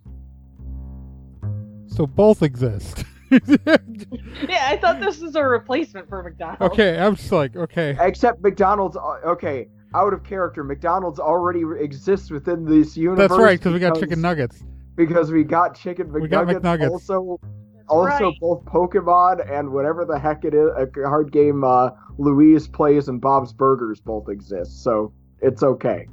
So 1.87 2.07
both 2.07 2.41
exist. 2.43 3.03
Yeah, 3.31 4.67
I 4.67 4.77
thought 4.81 4.99
this 4.99 5.21
was 5.21 5.35
a 5.35 5.43
replacement 5.43 6.09
for 6.09 6.21
McDonald's. 6.21 6.73
okay, 6.73 6.99
I'm 6.99 7.15
just 7.15 7.31
like, 7.31 7.55
okay. 7.55 7.95
Except 8.01 8.41
McDonald's, 8.41 8.97
uh, 8.97 9.19
okay, 9.25 9.69
out 9.95 10.13
of 10.13 10.23
character, 10.25 10.65
McDonald's 10.65 11.17
already 11.19 11.63
exists 11.79 12.29
within 12.29 12.65
this 12.65 12.97
universe. 12.97 13.29
That's 13.29 13.39
right, 13.39 13.57
because 13.57 13.71
we 13.71 13.79
got 13.79 13.97
chicken 13.97 14.19
nuggets. 14.19 14.63
because 14.95 15.31
we 15.31 15.45
got 15.45 15.79
chicken 15.79 16.07
McNuggets. 16.09 16.21
We 16.21 16.27
got 16.27 16.47
McNuggets. 16.47 16.89
Also, 16.91 17.39
That's 17.41 17.87
also 17.87 18.25
right. 18.25 18.39
both 18.41 18.65
Pokemon 18.65 19.49
and 19.49 19.71
whatever 19.71 20.03
the 20.03 20.19
heck 20.19 20.43
it 20.43 20.53
is, 20.53 20.69
a 20.75 20.85
card 20.85 21.31
game 21.31 21.63
uh, 21.63 21.91
Louise 22.17 22.67
plays 22.67 23.07
and 23.07 23.21
Bob's 23.21 23.53
Burgers 23.53 24.01
both 24.01 24.27
exist. 24.27 24.83
So 24.83 25.13
it's 25.39 25.63
okay. 25.63 26.07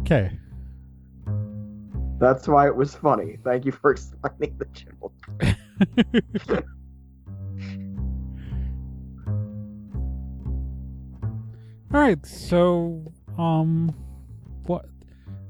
Okay. 0.00 0.38
That's 2.18 2.48
why 2.48 2.66
it 2.66 2.74
was 2.74 2.94
funny. 2.94 3.36
Thank 3.44 3.64
you 3.64 3.72
for 3.72 3.90
explaining 3.92 4.58
the 4.58 4.66
joke. 4.72 5.12
All 11.94 12.00
right, 12.00 12.24
so 12.26 13.12
um 13.38 13.94
what 14.66 14.86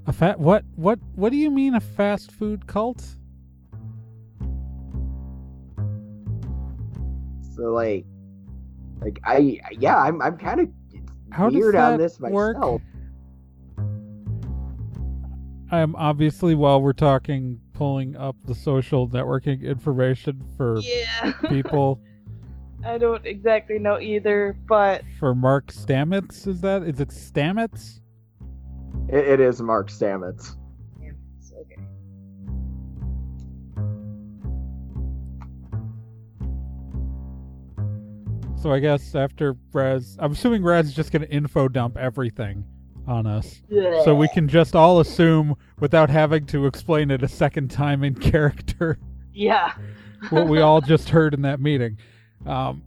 a 0.07 0.13
fat 0.13 0.39
what 0.39 0.65
what 0.75 0.99
what 1.15 1.31
do 1.31 1.39
you 1.39 1.51
mean 1.51 1.75
a 1.75 1.81
fast 1.81 2.31
food 2.31 2.67
cult? 2.67 3.05
So 7.55 7.73
like, 7.73 8.05
like 9.01 9.19
I 9.25 9.61
yeah, 9.73 9.97
I'm 9.97 10.21
I'm 10.21 10.37
kind 10.37 10.61
of 10.61 10.69
weird 11.53 11.75
on 11.75 11.97
this 11.97 12.21
work? 12.21 12.57
Myself. 15.71 15.73
I'm 15.73 15.97
obviously 15.97 16.55
while 16.55 16.81
we're 16.81 16.93
talking 16.93 17.61
pulling 17.73 18.17
up 18.17 18.37
the 18.47 18.55
social 18.55 19.09
networking 19.09 19.63
information 19.63 20.43
for 20.57 20.79
Yeah. 20.83 21.33
people 21.49 22.01
I 22.85 22.99
don't 22.99 23.25
exactly 23.27 23.79
know 23.81 23.99
either, 23.99 24.57
but 24.69 25.03
for 25.19 25.35
Mark 25.35 25.73
Stamets, 25.73 26.47
is 26.47 26.61
that 26.61 26.83
is 26.85 27.01
it 27.01 27.09
Stamets? 27.09 28.01
It, 29.09 29.27
it 29.27 29.41
is 29.41 29.61
Mark 29.61 29.89
Stamets. 29.91 30.57
yeah, 31.03 31.11
okay. 31.61 31.83
So 38.61 38.73
I 38.73 38.79
guess 38.81 39.15
after 39.15 39.57
Raz 39.73 40.17
I'm 40.19 40.33
assuming 40.33 40.63
Raz 40.63 40.87
is 40.87 40.95
just 40.95 41.13
gonna 41.13 41.27
info 41.27 41.69
dump 41.69 41.97
everything 41.97 42.65
on 43.07 43.27
us. 43.27 43.63
So 44.05 44.15
we 44.15 44.29
can 44.29 44.49
just 44.49 44.75
all 44.75 45.01
assume 45.01 45.57
without 45.81 46.11
having 46.11 46.47
to 46.47 46.67
explain 46.67 47.11
it 47.11 47.23
a 47.23 47.29
second 47.29 47.71
time 47.71 48.03
in 48.05 48.15
character 48.33 48.99
Yeah. 49.33 49.73
what 50.31 50.49
we 50.49 50.61
all 50.61 50.81
just 50.95 51.09
heard 51.11 51.35
in 51.35 51.43
that 51.43 51.61
meeting. 51.61 51.99
Um, 52.47 52.83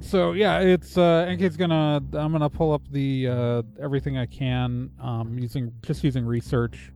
so 0.00 0.32
yeah, 0.32 0.60
it's 0.60 0.96
uh, 0.96 1.26
NK's 1.28 1.56
gonna 1.56 2.02
I'm 2.14 2.32
gonna 2.32 2.48
pull 2.48 2.72
up 2.72 2.82
the 2.90 3.28
uh, 3.28 3.62
everything 3.82 4.16
I 4.16 4.26
can 4.26 4.90
um, 5.02 5.38
using 5.38 5.72
just 5.82 6.02
using 6.02 6.24
research 6.24 6.92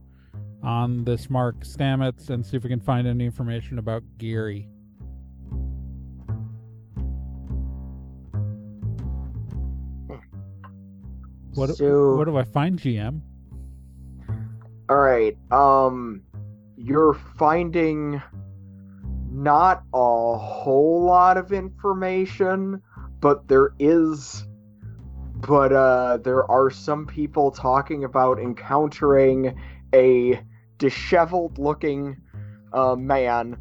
on 0.62 1.04
this 1.04 1.28
Mark 1.28 1.60
Stamets 1.64 2.30
and 2.30 2.46
see 2.46 2.56
if 2.56 2.62
we 2.62 2.70
can 2.70 2.80
find 2.80 3.06
any 3.06 3.24
information 3.26 3.78
about 3.78 4.02
Gary. 4.18 4.68
What 11.54 11.66
do- 11.68 11.74
so 11.74 12.16
what 12.16 12.24
do 12.24 12.36
I 12.36 12.44
find, 12.44 12.78
GM? 12.78 13.20
All 14.88 14.96
right. 14.96 15.36
Um, 15.50 16.22
you're 16.76 17.14
finding 17.14 18.20
not 19.30 19.84
a 19.94 20.36
whole 20.36 21.04
lot 21.04 21.36
of 21.36 21.52
information, 21.52 22.82
but 23.20 23.48
there 23.48 23.72
is 23.78 24.46
but 25.46 25.72
uh 25.72 26.18
there 26.18 26.48
are 26.48 26.70
some 26.70 27.06
people 27.06 27.50
talking 27.50 28.04
about 28.04 28.38
encountering 28.38 29.58
a 29.92 30.40
disheveled 30.78 31.58
looking 31.58 32.16
uh, 32.72 32.94
man 32.96 33.56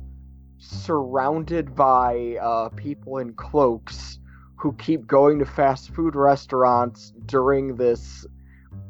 surrounded 0.58 1.76
by 1.76 2.38
uh, 2.42 2.70
people 2.70 3.18
in 3.18 3.34
cloaks 3.34 4.20
who 4.62 4.74
keep 4.74 5.08
going 5.08 5.40
to 5.40 5.46
fast 5.46 5.90
food 5.90 6.16
restaurants 6.16 7.14
during 7.26 7.76
this 7.78 8.28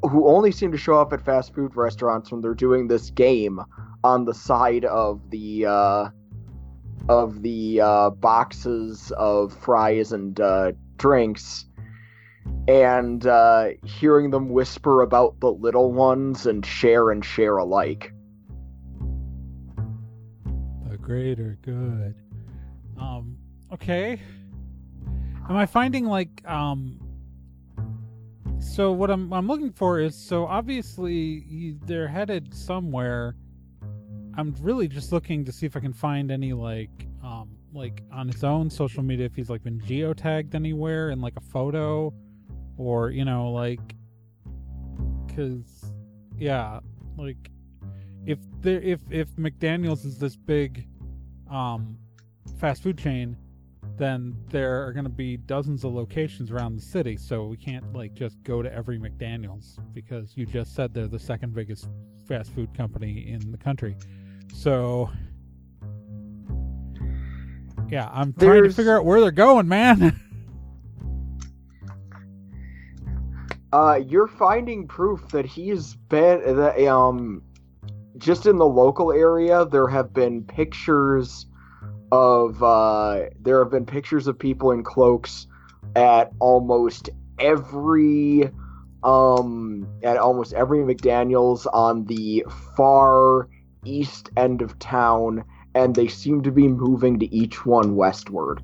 who 0.04 0.28
only 0.28 0.52
seem 0.52 0.70
to 0.70 0.78
show 0.78 1.00
up 1.00 1.14
at 1.14 1.24
fast 1.24 1.56
food 1.56 1.74
restaurants 1.78 2.30
when 2.30 2.42
they're 2.42 2.54
doing 2.54 2.90
this 2.90 3.10
game 3.12 3.62
on 4.04 4.26
the 4.26 4.34
side 4.34 4.84
of 4.84 5.30
the 5.30 5.66
uh, 5.66 6.10
of 7.08 7.42
the 7.42 7.80
uh, 7.80 8.10
boxes 8.10 9.14
of 9.16 9.54
fries 9.54 10.12
and 10.12 10.42
uh, 10.42 10.74
drinks 10.98 11.68
and 12.68 13.26
uh, 13.26 13.70
hearing 13.86 14.30
them 14.30 14.50
whisper 14.50 15.02
about 15.02 15.40
the 15.40 15.54
little 15.54 15.94
ones 15.94 16.46
and 16.46 16.66
share 16.66 17.12
and 17.12 17.24
share 17.24 17.56
alike 17.56 18.14
The 20.90 20.98
greater 20.98 21.58
good. 21.62 22.16
Um, 23.00 23.38
okay. 23.72 24.20
Am 25.52 25.58
I 25.58 25.66
finding 25.66 26.06
like 26.06 26.48
um 26.48 26.98
so 28.58 28.94
what 28.94 29.12
I'm 29.12 29.34
I'm 29.34 29.48
looking 29.48 29.74
for 29.74 30.00
is 30.00 30.16
so 30.16 30.46
obviously 30.46 31.78
they're 31.86 32.08
headed 32.08 32.54
somewhere. 32.54 33.36
I'm 34.38 34.56
really 34.62 34.88
just 34.88 35.12
looking 35.12 35.44
to 35.44 35.52
see 35.52 35.66
if 35.66 35.76
I 35.76 35.82
can 35.82 35.92
find 35.92 36.32
any 36.32 36.54
like 36.54 37.06
um 37.22 37.50
like 37.74 38.02
on 38.14 38.30
his 38.30 38.46
own 38.46 38.70
social 38.70 39.04
media 39.04 39.26
if 39.26 39.36
he's 39.36 39.50
like 39.50 39.62
been 39.62 39.82
geotagged 39.82 40.56
anywhere 40.56 41.10
in 41.10 41.20
like 41.20 41.34
a 41.36 41.42
photo 41.42 42.14
or 42.78 43.10
you 43.10 43.26
know 43.26 43.52
like 43.52 43.82
cuz 45.36 45.92
yeah 46.38 46.80
like 47.18 47.52
if 48.26 48.40
there 48.62 48.80
if 48.80 49.02
if 49.12 49.28
McDaniel's 49.36 50.06
is 50.06 50.18
this 50.18 50.38
big 50.38 50.88
um 51.50 51.98
fast 52.58 52.84
food 52.84 52.98
chain 52.98 53.36
then 54.02 54.36
there 54.50 54.84
are 54.84 54.92
going 54.92 55.04
to 55.04 55.12
be 55.12 55.38
dozens 55.38 55.84
of 55.84 55.94
locations 55.94 56.50
around 56.50 56.76
the 56.76 56.82
city 56.82 57.16
so 57.16 57.46
we 57.46 57.56
can't 57.56 57.94
like 57.94 58.16
just 58.16 58.42
go 58.42 58.64
to 58.64 58.74
every 58.74 58.98
McDaniel's 58.98 59.78
because 59.94 60.36
you 60.36 60.48
just 60.48 60.74
said 60.74 60.92
they're 60.92 61.08
the 61.08 61.20
second 61.20 61.54
biggest 61.54 61.88
fast 62.28 62.52
food 62.56 62.76
company 62.76 63.30
in 63.30 63.52
the 63.52 63.58
country 63.60 63.96
so 64.56 65.08
yeah 67.90 68.10
I'm 68.12 68.34
trying 68.34 68.64
to 68.64 68.72
figure 68.72 68.98
out 68.98 69.06
where 69.06 69.22
they're 69.22 69.30
going 69.30 69.68
man 69.68 70.20
Uh, 73.74 74.02
you're 74.06 74.28
finding 74.28 74.86
proof 74.86 75.26
that 75.30 75.46
he's 75.46 75.96
been 76.10 76.58
that 76.58 76.78
um, 76.88 77.42
just 78.18 78.46
in 78.46 78.58
the 78.58 78.66
local 78.66 79.14
area. 79.14 79.64
There 79.64 79.88
have 79.88 80.12
been 80.12 80.44
pictures 80.44 81.46
of 82.12 82.62
uh, 82.62 83.30
there 83.40 83.64
have 83.64 83.72
been 83.72 83.86
pictures 83.86 84.28
of 84.28 84.38
people 84.38 84.72
in 84.72 84.84
cloaks 84.84 85.48
at 85.96 86.32
almost 86.40 87.10
every 87.40 88.50
um 89.04 89.88
at 90.04 90.18
almost 90.18 90.54
every 90.54 90.80
McDaniel's 90.80 91.66
on 91.68 92.06
the 92.06 92.46
far 92.76 93.48
east 93.86 94.30
end 94.38 94.62
of 94.62 94.78
town, 94.80 95.44
and 95.74 95.96
they 95.96 96.08
seem 96.08 96.44
to 96.44 96.52
be 96.52 96.68
moving 96.68 97.20
to 97.20 97.34
each 97.34 97.66
one 97.66 97.96
westward. 97.96 98.62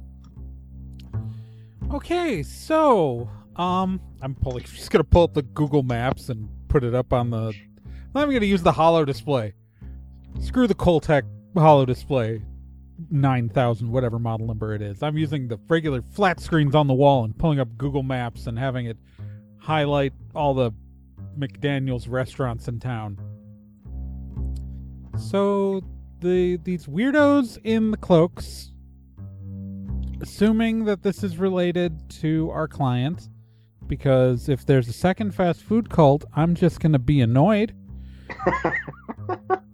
Okay, 1.92 2.44
so 2.44 3.30
um, 3.56 4.00
I'm 4.22 4.36
pulling. 4.36 4.64
Just 4.66 4.92
gonna 4.92 5.04
pull 5.04 5.24
up 5.24 5.34
the 5.34 5.44
Google 5.44 5.84
Maps 5.84 6.30
and 6.30 6.50
put 6.68 6.84
it 6.84 6.94
up 6.94 7.14
on 7.14 7.30
the. 7.30 7.54
I'm 8.16 8.32
gonna 8.32 8.46
use 8.46 8.64
the 8.64 8.72
holo 8.72 9.06
display. 9.06 9.54
Screw 10.40 10.68
the 10.68 10.76
Coltec 10.76 11.24
holo 11.56 11.86
display, 11.86 12.42
nine 13.12 13.50
thousand 13.50 13.92
whatever 13.92 14.20
model 14.20 14.48
number 14.48 14.74
it 14.74 14.82
is. 14.82 15.04
I'm 15.04 15.18
using 15.18 15.48
the 15.48 15.60
regular 15.68 16.02
flat 16.02 16.40
screens 16.40 16.76
on 16.76 16.88
the 16.88 16.94
wall 16.94 17.24
and 17.24 17.38
pulling 17.38 17.60
up 17.60 17.78
Google 17.78 18.04
Maps 18.04 18.48
and 18.48 18.58
having 18.58 18.86
it 18.86 18.98
highlight 19.60 20.14
all 20.34 20.54
the 20.54 20.72
McDaniel's 21.38 22.08
restaurants 22.08 22.68
in 22.68 22.80
town. 22.80 23.20
So 25.18 25.82
the 26.20 26.58
these 26.58 26.88
weirdos 26.88 27.60
in 27.64 27.92
the 27.92 27.98
cloaks 27.98 28.72
assuming 30.22 30.86
that 30.86 31.04
this 31.04 31.24
is 31.24 31.38
related 31.38 32.10
to 32.10 32.50
our 32.52 32.68
client, 32.68 33.30
because 33.88 34.50
if 34.50 34.66
there's 34.66 34.88
a 34.88 34.94
second 34.94 35.34
fast 35.34 35.62
food 35.62 35.90
cult, 35.90 36.26
I'm 36.36 36.56
just 36.56 36.80
going 36.80 36.94
to 36.94 37.00
be 37.00 37.22
annoyed. 37.22 37.74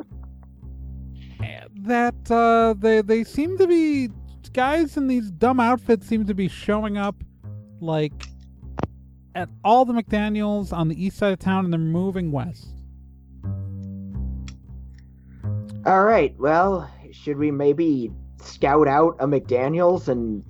that 1.83 2.31
uh, 2.31 2.73
they 2.77 3.01
they 3.01 3.23
seem 3.23 3.57
to 3.57 3.67
be 3.67 4.09
guys 4.53 4.97
in 4.97 5.07
these 5.07 5.31
dumb 5.31 5.59
outfits 5.59 6.07
seem 6.07 6.25
to 6.27 6.33
be 6.33 6.47
showing 6.47 6.97
up 6.97 7.15
like 7.79 8.13
at 9.35 9.49
all 9.63 9.83
the 9.83 9.93
McDaniel's 9.93 10.71
on 10.71 10.87
the 10.87 11.03
east 11.03 11.17
side 11.17 11.33
of 11.33 11.39
town, 11.39 11.65
and 11.65 11.73
they're 11.73 11.79
moving 11.79 12.31
west. 12.31 12.67
All 15.85 16.03
right. 16.03 16.33
Well, 16.39 16.89
should 17.11 17.37
we 17.37 17.51
maybe 17.51 18.11
scout 18.41 18.87
out 18.87 19.15
a 19.19 19.27
McDaniel's 19.27 20.07
and 20.07 20.43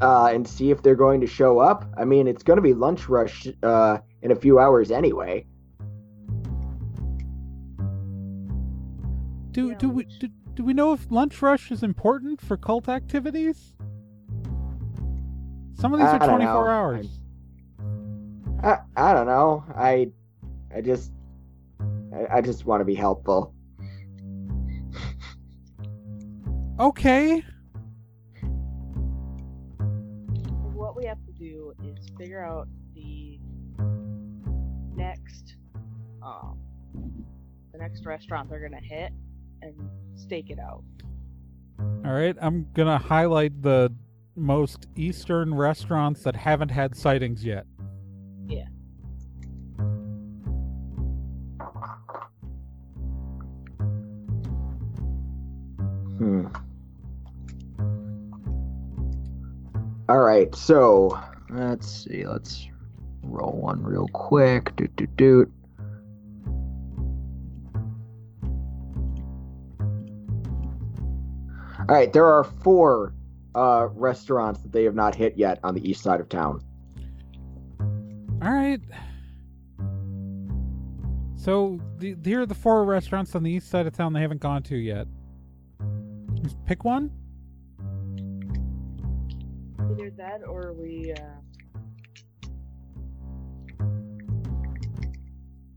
uh, 0.00 0.30
and 0.32 0.48
see 0.48 0.70
if 0.70 0.82
they're 0.82 0.96
going 0.96 1.20
to 1.20 1.26
show 1.26 1.58
up? 1.58 1.84
I 1.96 2.04
mean, 2.04 2.26
it's 2.26 2.42
going 2.42 2.56
to 2.56 2.62
be 2.62 2.74
lunch 2.74 3.08
rush 3.08 3.46
uh, 3.62 3.98
in 4.22 4.32
a 4.32 4.36
few 4.36 4.58
hours 4.58 4.90
anyway. 4.90 5.46
Do 9.50 9.68
Yeah, 9.68 9.74
do 9.76 9.88
we 9.88 10.04
do, 10.04 10.28
do 10.54 10.64
we 10.64 10.74
know 10.74 10.92
if 10.92 11.10
lunch 11.10 11.40
rush 11.40 11.70
is 11.70 11.82
important 11.82 12.40
for 12.40 12.56
cult 12.56 12.88
activities? 12.88 13.74
Some 15.74 15.94
of 15.94 16.00
these 16.00 16.08
I 16.08 16.16
are 16.18 16.26
24 16.26 16.38
know. 16.38 16.70
hours. 16.70 17.20
I 18.62 18.78
I 18.96 19.12
don't 19.12 19.26
know. 19.26 19.64
I 19.74 20.10
I 20.74 20.80
just 20.80 21.12
I, 22.12 22.38
I 22.38 22.40
just 22.40 22.66
want 22.66 22.80
to 22.80 22.84
be 22.84 22.94
helpful. 22.94 23.54
Okay. 26.80 27.42
What 30.74 30.96
we 30.96 31.04
have 31.06 31.24
to 31.26 31.32
do 31.32 31.74
is 31.82 32.08
figure 32.16 32.44
out 32.44 32.68
the 32.94 33.40
next, 34.94 35.56
um, 36.22 36.58
the 37.72 37.78
next 37.78 38.06
restaurant 38.06 38.48
they're 38.48 38.60
gonna 38.60 38.80
hit 38.80 39.12
and 39.62 39.74
stake 40.14 40.50
it 40.50 40.58
out. 40.58 40.82
All 42.04 42.12
right. 42.12 42.36
I'm 42.40 42.66
going 42.74 42.88
to 42.88 42.98
highlight 42.98 43.62
the 43.62 43.92
most 44.36 44.86
eastern 44.96 45.54
restaurants 45.54 46.22
that 46.22 46.36
haven't 46.36 46.70
had 46.70 46.96
sightings 46.96 47.44
yet. 47.44 47.66
Yeah. 48.46 48.66
Hmm. 56.18 56.46
All 60.08 60.20
right. 60.20 60.54
So 60.54 61.20
let's 61.50 62.04
see. 62.04 62.26
Let's 62.26 62.68
roll 63.22 63.52
one 63.52 63.82
real 63.82 64.08
quick. 64.12 64.74
Doot 64.76 64.96
doot 64.96 65.16
doot. 65.16 65.52
All 71.88 71.94
right, 71.94 72.12
there 72.12 72.26
are 72.26 72.44
four 72.44 73.14
uh, 73.54 73.88
restaurants 73.92 74.60
that 74.60 74.72
they 74.72 74.84
have 74.84 74.94
not 74.94 75.14
hit 75.14 75.38
yet 75.38 75.58
on 75.64 75.74
the 75.74 75.88
east 75.88 76.02
side 76.02 76.20
of 76.20 76.28
town. 76.28 76.62
All 78.42 78.52
right. 78.52 78.80
So 81.36 81.80
the, 81.96 82.14
here 82.22 82.42
are 82.42 82.46
the 82.46 82.54
four 82.54 82.84
restaurants 82.84 83.34
on 83.34 83.42
the 83.42 83.50
east 83.50 83.70
side 83.70 83.86
of 83.86 83.96
town 83.96 84.12
they 84.12 84.20
haven't 84.20 84.42
gone 84.42 84.62
to 84.64 84.76
yet. 84.76 85.06
Just 86.42 86.62
pick 86.66 86.84
one. 86.84 87.10
Either 89.90 90.10
that 90.10 90.42
or 90.46 90.74
we 90.74 91.14
uh, 91.14 91.20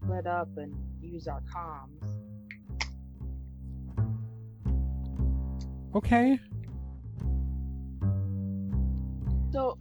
split 0.03 0.27
up 0.27 0.49
and 0.57 0.75
use 1.01 1.29
our 1.29 1.41
comms. 1.41 2.10
Okay. 5.95 6.39
So, 9.51 9.77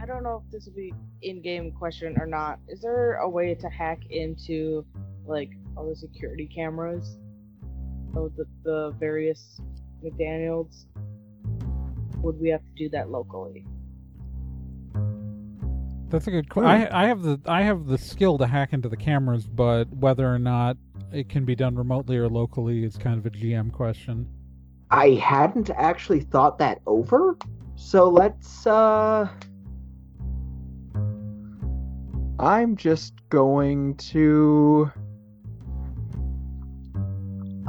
I 0.00 0.06
don't 0.06 0.22
know 0.22 0.42
if 0.44 0.52
this 0.52 0.66
will 0.66 0.74
be 0.74 0.92
in-game 1.22 1.72
question 1.72 2.16
or 2.20 2.26
not. 2.26 2.58
Is 2.68 2.80
there 2.80 3.14
a 3.16 3.28
way 3.28 3.54
to 3.54 3.68
hack 3.68 4.00
into 4.10 4.84
like 5.26 5.50
all 5.76 5.88
the 5.88 5.96
security 5.96 6.46
cameras 6.46 7.18
of 8.14 8.36
the, 8.36 8.46
the 8.62 8.94
various 8.98 9.60
McDaniels, 10.04 10.86
would 12.18 12.38
we 12.38 12.50
have 12.50 12.60
to 12.60 12.74
do 12.76 12.88
that 12.90 13.10
locally? 13.10 13.66
That's 16.08 16.26
a 16.26 16.30
good 16.30 16.48
question. 16.48 16.70
I 16.70 17.04
I 17.04 17.06
have 17.08 17.22
the 17.22 17.40
I 17.46 17.62
have 17.62 17.86
the 17.86 17.98
skill 17.98 18.38
to 18.38 18.46
hack 18.46 18.72
into 18.72 18.88
the 18.88 18.96
cameras, 18.96 19.46
but 19.46 19.88
whether 19.88 20.32
or 20.32 20.38
not 20.38 20.76
it 21.12 21.28
can 21.28 21.44
be 21.44 21.56
done 21.56 21.74
remotely 21.74 22.16
or 22.16 22.28
locally 22.28 22.84
is 22.84 22.96
kind 22.96 23.18
of 23.18 23.26
a 23.26 23.30
GM 23.30 23.72
question. 23.72 24.28
I 24.94 25.14
hadn't 25.14 25.70
actually 25.70 26.20
thought 26.20 26.58
that 26.58 26.80
over, 26.86 27.36
so 27.74 28.08
let's 28.08 28.64
uh 28.64 29.28
I'm 32.38 32.76
just 32.76 33.14
going 33.28 33.96
to 33.96 34.92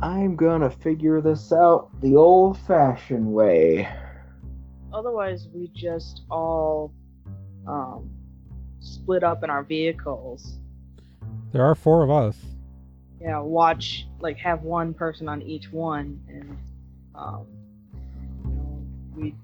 I'm 0.03 0.35
gonna 0.35 0.69
figure 0.69 1.19
this 1.19 1.51
out 1.51 1.89
the 1.99 2.15
old 2.15 2.59
fashioned 2.59 3.33
way. 3.33 3.89
Otherwise, 4.93 5.47
we 5.51 5.71
just 5.73 6.25
all 6.29 6.93
um, 7.65 8.07
split 8.79 9.23
up 9.23 9.43
in 9.43 9.49
our 9.49 9.63
vehicles. 9.63 10.59
There 11.53 11.65
are 11.65 11.73
four 11.73 12.03
of 12.03 12.11
us. 12.11 12.37
Yeah, 13.19 13.39
watch 13.39 14.05
like 14.19 14.37
have 14.37 14.61
one 14.61 14.93
person 14.93 15.27
on 15.27 15.41
each 15.41 15.71
one, 15.71 16.21
and 16.29 16.55
um, 17.17 17.47
you 18.45 18.53
know, 18.53 18.85
we 19.15 19.35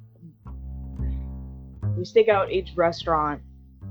we 1.97 2.05
stake 2.05 2.29
out 2.29 2.51
each 2.51 2.71
restaurant. 2.75 3.41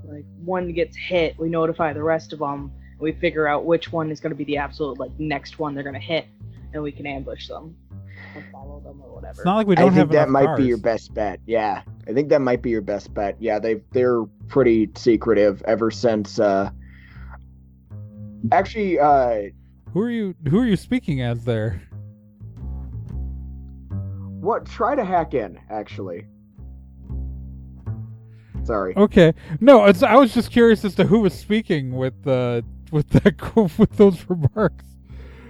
Like 0.05 0.25
one 0.45 0.73
gets 0.73 0.97
hit, 0.97 1.38
we 1.38 1.49
notify 1.49 1.93
the 1.93 2.03
rest 2.03 2.33
of 2.33 2.38
them. 2.40 2.73
And 2.93 3.01
we 3.01 3.12
figure 3.12 3.47
out 3.47 3.64
which 3.64 3.93
one 3.93 4.11
is 4.11 4.21
going 4.21 4.31
to 4.31 4.37
be 4.37 4.45
the 4.45 4.57
absolute 4.57 4.99
like 4.99 5.11
next 5.19 5.59
one 5.59 5.75
they're 5.75 5.85
going 5.85 5.95
to 5.95 6.01
hit, 6.01 6.27
and 6.73 6.83
we 6.83 6.93
can 6.93 7.07
ambush 7.07 7.49
them 7.49 7.77
or 8.35 8.45
follow 8.53 8.81
them 8.81 9.01
or 9.03 9.14
whatever. 9.14 9.33
It's 9.40 9.45
not 9.45 9.57
like 9.57 9.66
we 9.66 9.75
don't 9.75 9.93
I 9.93 9.95
have 9.95 10.09
think 10.09 10.12
that 10.12 10.29
might 10.29 10.47
cars. 10.47 10.61
be 10.61 10.66
your 10.66 10.79
best 10.79 11.14
bet. 11.14 11.40
Yeah, 11.47 11.83
I 12.09 12.12
think 12.12 12.29
that 12.31 12.40
might 12.40 12.62
be 12.62 12.71
your 12.71 12.83
best 12.83 13.12
bet. 13.14 13.37
Yeah, 13.40 13.59
they 13.59 13.83
they're 13.93 14.25
pretty 14.49 14.90
secretive 14.97 15.62
ever 15.62 15.90
since. 15.90 16.38
uh 16.38 16.71
Actually, 18.53 18.99
uh 18.99 19.51
Who 19.93 20.01
are 20.01 20.11
you? 20.11 20.35
Who 20.49 20.59
are 20.61 20.66
you 20.66 20.77
speaking 20.77 21.21
as 21.21 21.45
there? 21.45 21.83
What? 24.40 24.66
Try 24.66 24.94
to 24.94 25.05
hack 25.05 25.35
in. 25.35 25.59
Actually, 25.70 26.26
sorry. 28.64 28.94
Okay, 28.96 29.33
no, 29.61 29.85
it's, 29.87 30.03
I 30.03 30.14
was 30.16 30.33
just 30.35 30.50
curious 30.50 30.85
as 30.85 30.94
to 30.96 31.05
who 31.05 31.20
was 31.20 31.35
speaking 31.35 31.92
with 31.96 32.26
uh, 32.26 32.62
with 32.90 33.09
that 33.11 33.57
with 33.79 33.96
those 33.96 34.24
remarks. 34.29 34.85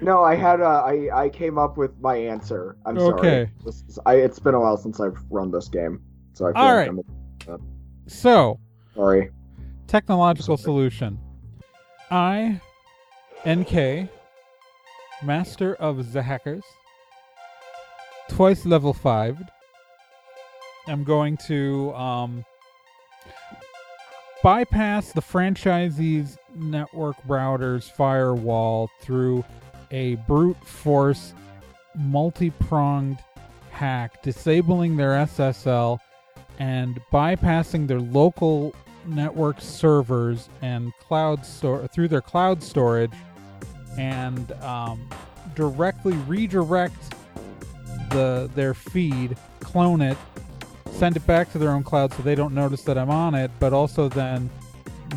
No, 0.02 0.22
I 0.24 0.34
had 0.34 0.60
uh, 0.60 0.82
I 0.84 1.08
I 1.24 1.28
came 1.28 1.58
up 1.58 1.76
with 1.76 1.98
my 2.00 2.16
answer. 2.16 2.76
I'm 2.86 2.98
sorry. 2.98 3.18
Okay. 3.18 3.50
This 3.64 3.82
is- 3.88 3.98
I, 4.06 4.14
it's 4.14 4.38
been 4.38 4.54
a 4.54 4.60
while 4.60 4.76
since 4.76 4.98
I've 5.00 5.18
run 5.30 5.50
this 5.50 5.68
game, 5.68 6.00
so 6.32 6.46
I 6.46 6.52
feel 6.52 6.62
All 6.62 6.74
like 6.74 6.88
right. 6.88 6.88
I'm 7.48 7.60
So, 8.06 8.58
sorry. 8.94 9.30
technological 9.86 10.56
Sorry. 10.56 10.64
solution. 10.64 11.18
I, 12.10 12.60
NK, 13.48 14.08
master 15.22 15.74
of 15.76 16.12
the 16.12 16.22
hackers, 16.22 16.64
twice 18.30 18.64
level 18.64 18.92
five. 18.92 19.38
I'm 20.86 21.04
going 21.04 21.36
to 21.48 21.92
um, 21.94 22.44
bypass 24.42 25.12
the 25.12 25.20
franchisee's 25.20 26.38
network 26.54 27.16
router's 27.26 27.88
firewall 27.88 28.88
through 29.00 29.44
a 29.90 30.14
brute 30.26 30.62
force 30.64 31.34
multi-pronged 31.96 33.18
hack, 33.70 34.22
disabling 34.22 34.96
their 34.96 35.10
SSL 35.10 35.98
and 36.58 37.00
bypassing 37.12 37.88
their 37.88 38.00
local 38.00 38.74
network 39.06 39.60
servers 39.60 40.48
and 40.62 40.92
cloud 41.00 41.44
store 41.44 41.86
through 41.88 42.08
their 42.08 42.20
cloud 42.20 42.62
storage 42.62 43.12
and 43.98 44.52
um, 44.62 45.08
directly 45.54 46.12
redirect 46.28 47.14
the 48.10 48.50
their 48.54 48.74
feed, 48.74 49.36
clone 49.60 50.00
it, 50.00 50.16
send 50.92 51.16
it 51.16 51.26
back 51.26 51.50
to 51.52 51.58
their 51.58 51.70
own 51.70 51.82
cloud 51.82 52.12
so 52.12 52.22
they 52.22 52.34
don't 52.34 52.54
notice 52.54 52.82
that 52.82 52.98
I'm 52.98 53.10
on 53.10 53.34
it, 53.34 53.50
but 53.58 53.72
also 53.72 54.08
then 54.08 54.50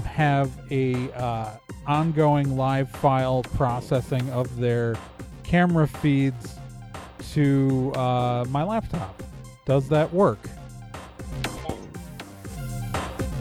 have 0.05 0.51
a 0.71 1.11
uh, 1.13 1.51
ongoing 1.85 2.57
live 2.57 2.89
file 2.89 3.43
processing 3.43 4.27
of 4.31 4.57
their 4.57 4.95
camera 5.43 5.87
feeds 5.87 6.55
to 7.33 7.91
uh, 7.95 8.45
my 8.49 8.63
laptop. 8.63 9.21
Does 9.65 9.87
that 9.89 10.11
work? 10.13 10.39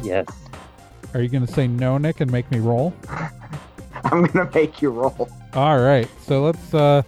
Yes. 0.03 0.27
Are 1.15 1.21
you 1.21 1.29
going 1.29 1.47
to 1.47 1.53
say 1.53 1.67
no, 1.67 1.99
Nick, 1.99 2.21
and 2.21 2.31
make 2.31 2.51
me 2.51 2.59
roll? 2.59 2.95
I'm 4.05 4.25
gonna 4.25 4.51
make 4.55 4.83
you 4.83 4.91
roll. 4.91 5.29
All 5.55 5.81
right. 5.81 6.09
So 6.23 6.43
let's 6.43 6.75
uh 6.75 7.03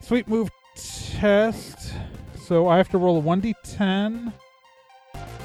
sweet 0.00 0.28
move 0.28 0.50
test. 0.76 1.77
So 2.48 2.66
I 2.66 2.78
have 2.78 2.88
to 2.92 2.98
roll 2.98 3.18
a 3.18 3.22
1d10 3.22 4.32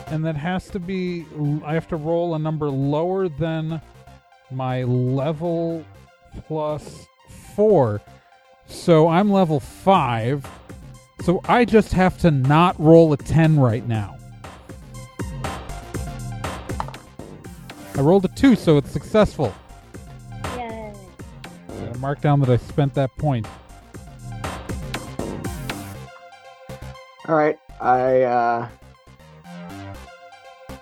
and 0.07 0.25
that 0.25 0.37
has 0.37 0.69
to 0.69 0.79
be 0.79 1.25
I 1.65 1.73
have 1.73 1.85
to 1.89 1.97
roll 1.97 2.33
a 2.33 2.39
number 2.39 2.69
lower 2.69 3.27
than 3.27 3.81
my 4.49 4.83
level 4.83 5.83
plus 6.47 7.05
4. 7.55 7.99
So 8.67 9.09
I'm 9.09 9.29
level 9.29 9.59
5. 9.59 10.49
So 11.23 11.41
I 11.43 11.65
just 11.65 11.91
have 11.91 12.17
to 12.19 12.31
not 12.31 12.79
roll 12.79 13.11
a 13.11 13.17
10 13.17 13.59
right 13.59 13.85
now. 13.85 14.17
I 17.95 17.99
rolled 17.99 18.23
a 18.23 18.29
2, 18.29 18.55
so 18.55 18.77
it's 18.77 18.91
successful. 18.91 19.53
Yay. 20.55 20.93
Mark 21.99 22.21
down 22.21 22.39
that 22.39 22.49
I 22.49 22.55
spent 22.55 22.93
that 22.93 23.13
point. 23.17 23.45
All 27.27 27.35
right, 27.35 27.57
I 27.79 28.21
uh, 28.21 28.69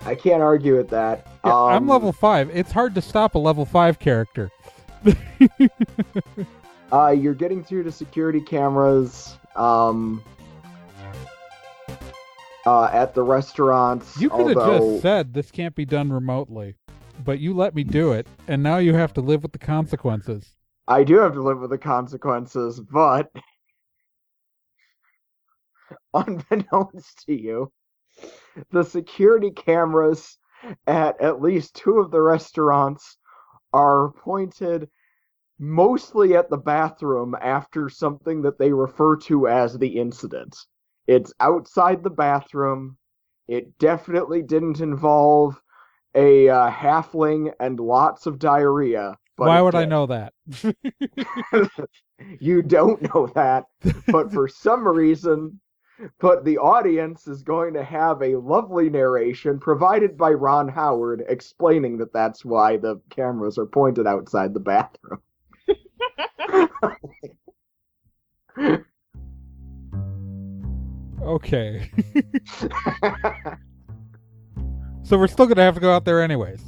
I 0.04 0.14
can't 0.14 0.42
argue 0.42 0.76
with 0.76 0.88
that. 0.90 1.26
Yeah, 1.44 1.54
I'm 1.54 1.82
Um, 1.84 1.88
level 1.88 2.12
five. 2.12 2.50
It's 2.52 2.72
hard 2.72 2.94
to 2.96 3.02
stop 3.02 3.34
a 3.34 3.38
level 3.38 3.64
five 3.64 3.98
character. 3.98 4.50
Uh, 6.92 7.08
you're 7.08 7.32
getting 7.32 7.64
through 7.64 7.82
the 7.82 7.90
security 7.90 8.38
cameras. 8.38 9.38
Um, 9.56 10.22
uh, 12.66 12.84
at 12.92 13.14
the 13.14 13.22
restaurants. 13.22 14.20
You 14.20 14.30
could 14.30 14.56
have 14.56 14.80
just 14.80 15.02
said 15.02 15.34
this 15.34 15.50
can't 15.50 15.74
be 15.74 15.84
done 15.84 16.12
remotely, 16.12 16.76
but 17.24 17.38
you 17.38 17.54
let 17.54 17.74
me 17.74 17.84
do 17.84 18.12
it, 18.12 18.26
and 18.48 18.62
now 18.62 18.78
you 18.78 18.94
have 18.94 19.12
to 19.14 19.20
live 19.20 19.42
with 19.42 19.52
the 19.52 19.58
consequences. 19.58 20.54
I 20.88 21.04
do 21.04 21.18
have 21.18 21.32
to 21.34 21.42
live 21.42 21.60
with 21.60 21.70
the 21.70 21.78
consequences, 21.78 22.80
but 22.80 23.32
unbeknownst 26.14 27.24
to 27.26 27.40
you, 27.40 27.72
the 28.70 28.82
security 28.82 29.50
cameras 29.50 30.38
at 30.86 31.20
at 31.20 31.40
least 31.42 31.74
two 31.74 31.98
of 31.98 32.10
the 32.10 32.20
restaurants 32.20 33.18
are 33.72 34.10
pointed 34.10 34.88
mostly 35.58 36.34
at 36.34 36.50
the 36.50 36.56
bathroom 36.56 37.36
after 37.40 37.88
something 37.88 38.42
that 38.42 38.58
they 38.58 38.72
refer 38.72 39.16
to 39.16 39.48
as 39.48 39.78
the 39.78 39.98
incident. 39.98 40.56
It's 41.06 41.32
outside 41.40 42.02
the 42.02 42.10
bathroom. 42.10 42.96
It 43.48 43.78
definitely 43.78 44.42
didn't 44.42 44.80
involve 44.80 45.60
a 46.14 46.48
uh, 46.48 46.70
halfling 46.70 47.52
and 47.60 47.80
lots 47.80 48.26
of 48.26 48.38
diarrhea. 48.38 49.16
But 49.36 49.48
Why 49.48 49.60
would 49.60 49.74
I 49.74 49.84
know 49.84 50.06
that? 50.06 50.32
you 52.40 52.62
don't 52.62 53.02
know 53.14 53.26
that, 53.34 53.64
but 54.08 54.32
for 54.32 54.46
some 54.46 54.86
reason, 54.86 55.60
but 56.20 56.44
the 56.44 56.58
audience 56.58 57.26
is 57.26 57.42
going 57.42 57.74
to 57.74 57.84
have 57.84 58.22
a 58.22 58.36
lovely 58.36 58.90
narration 58.90 59.58
provided 59.58 60.16
by 60.16 60.30
Ron 60.30 60.68
Howard 60.68 61.24
explaining 61.28 61.98
that 61.98 62.12
that's 62.12 62.44
why 62.44 62.76
the 62.76 63.00
cameras 63.10 63.58
are 63.58 63.66
pointed 63.66 64.06
outside 64.06 64.54
the 64.54 64.60
bathroom. 64.60 65.20
Okay. 71.22 71.88
so 75.04 75.16
we're 75.16 75.28
still 75.28 75.46
gonna 75.46 75.62
have 75.62 75.74
to 75.74 75.80
go 75.80 75.92
out 75.92 76.04
there 76.04 76.20
anyways. 76.20 76.60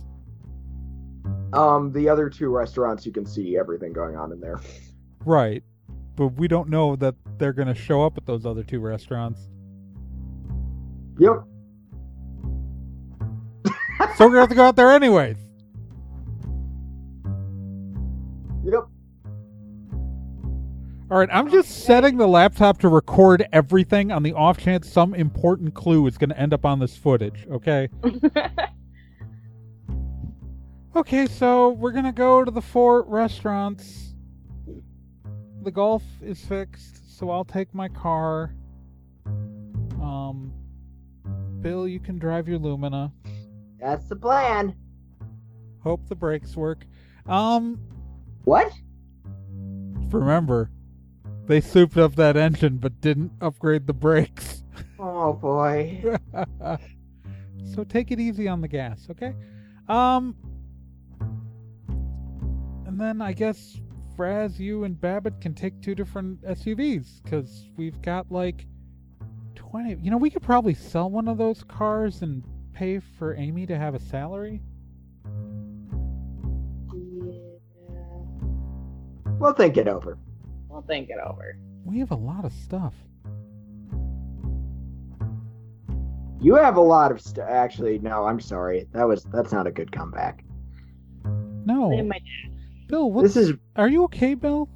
um, 1.53 1.91
the 1.93 2.09
other 2.09 2.31
two 2.31 2.49
restaurants, 2.49 3.05
you 3.05 3.11
can 3.13 3.27
see 3.27 3.59
everything 3.59 3.93
going 3.93 4.17
on 4.17 4.31
in 4.33 4.41
there. 4.41 4.61
Right. 5.25 5.65
But 6.17 6.29
we 6.29 6.49
don't 6.49 6.69
know 6.69 6.97
that 6.97 7.15
they're 7.39 7.53
gonna 7.53 7.75
show 7.75 8.05
up 8.05 8.17
at 8.17 8.27
those 8.27 8.47
other 8.47 8.63
two 8.63 8.81
restaurants. 8.81 9.49
Yep. 11.19 11.45
So 14.17 14.27
we're 14.27 14.33
gonna 14.33 14.41
have 14.41 14.49
to 14.51 14.55
go 14.55 14.65
out 14.65 14.77
there 14.77 14.91
anyways. 14.91 15.37
Yep. 18.65 18.85
All 21.11 21.19
right, 21.19 21.29
I'm 21.33 21.51
just 21.51 21.85
setting 21.85 22.17
the 22.17 22.27
laptop 22.27 22.79
to 22.79 22.89
record 22.89 23.47
everything 23.53 24.11
on 24.11 24.23
the 24.23 24.33
off 24.33 24.59
chance 24.59 24.91
some 24.91 25.15
important 25.15 25.75
clue 25.75 26.07
is 26.07 26.19
going 26.19 26.31
to 26.31 26.39
end 26.39 26.55
up 26.55 26.65
on 26.65 26.79
this 26.79 26.97
footage, 26.97 27.47
okay? 27.51 27.89
Okay, 30.97 31.27
so 31.27 31.71
we're 31.71 31.91
going 31.91 32.05
to 32.05 32.13
go 32.13 32.45
to 32.45 32.53
the 32.53 32.63
four 32.63 33.03
restaurants. 33.03 34.14
The 35.65 35.71
golf 35.71 36.03
is 36.21 36.45
fixed, 36.45 37.19
so 37.19 37.31
I'll 37.31 37.47
take 37.47 37.75
my 37.75 37.89
car. 37.89 38.55
Um 39.99 40.53
Bill, 41.63 41.89
you 41.89 42.01
can 42.01 42.19
drive 42.19 42.47
your 42.47 42.59
Lumina. 42.59 43.11
That's 43.81 44.07
the 44.07 44.17
plan. 44.17 44.77
Hope 45.83 46.07
the 46.07 46.17
brakes 46.17 46.55
work. 46.55 46.85
Um 47.27 47.81
What? 48.45 48.71
remember, 50.11 50.71
they 51.47 51.63
souped 51.63 51.97
up 51.97 52.15
that 52.17 52.37
engine 52.37 52.77
but 52.77 53.01
didn't 53.01 53.33
upgrade 53.41 53.87
the 53.87 53.95
brakes. 53.95 54.63
Oh 54.99 55.33
boy. 55.33 56.19
so 57.75 57.85
take 57.85 58.11
it 58.11 58.21
easy 58.21 58.49
on 58.49 58.61
the 58.61 58.69
gas, 58.69 59.07
okay? 59.11 59.35
Um 59.89 60.37
and 62.87 63.01
then 63.01 63.23
I 63.23 63.33
guess 63.33 63.81
Fraz, 64.17 64.59
you 64.59 64.85
and 64.85 65.01
Babbitt 65.01 65.41
can 65.41 65.55
take 65.55 65.81
two 65.81 65.95
different 65.95 66.43
SUVs 66.43 67.23
because 67.23 67.69
we've 67.77 68.01
got 68.03 68.31
like 68.31 68.67
20. 69.55 69.99
You 70.03 70.11
know, 70.11 70.17
we 70.17 70.31
could 70.31 70.43
probably 70.43 70.75
sell 70.75 71.11
one 71.11 71.29
of 71.29 71.39
those 71.39 71.65
cars 71.65 72.23
and 72.23 72.45
pay 72.73 73.01
for 73.01 73.35
Amy 73.35 73.67
to 73.67 73.77
have 73.77 73.95
a 73.95 74.01
salary. 74.01 74.61
We'll 79.39 79.53
think 79.53 79.77
it 79.77 79.89
over. 79.89 80.19
We'll 80.69 80.83
think 80.83 81.11
it 81.11 81.19
over. 81.25 81.59
We 81.85 81.99
have 81.99 82.13
a 82.13 82.17
lot 82.17 82.45
of 82.45 82.53
stuff. 82.53 82.95
You 86.41 86.55
have 86.57 86.77
a 86.77 86.81
lot 86.81 87.11
of 87.11 87.21
stuff. 87.21 87.49
actually. 87.49 87.99
No, 87.99 88.27
I'm 88.27 88.41
sorry. 88.41 88.87
That 88.93 89.09
was 89.09 89.25
that's 89.25 89.53
not 89.53 89.67
a 89.67 89.71
good 89.71 89.91
comeback. 89.91 90.45
No, 91.67 91.89
Blame 91.89 92.09
my 92.09 92.21
Bill, 92.95 93.11
what's, 93.11 93.35
This 93.35 93.49
is 93.49 93.57
are 93.75 93.89
you 93.89 94.05
okay, 94.05 94.35
Bill? 94.35 94.69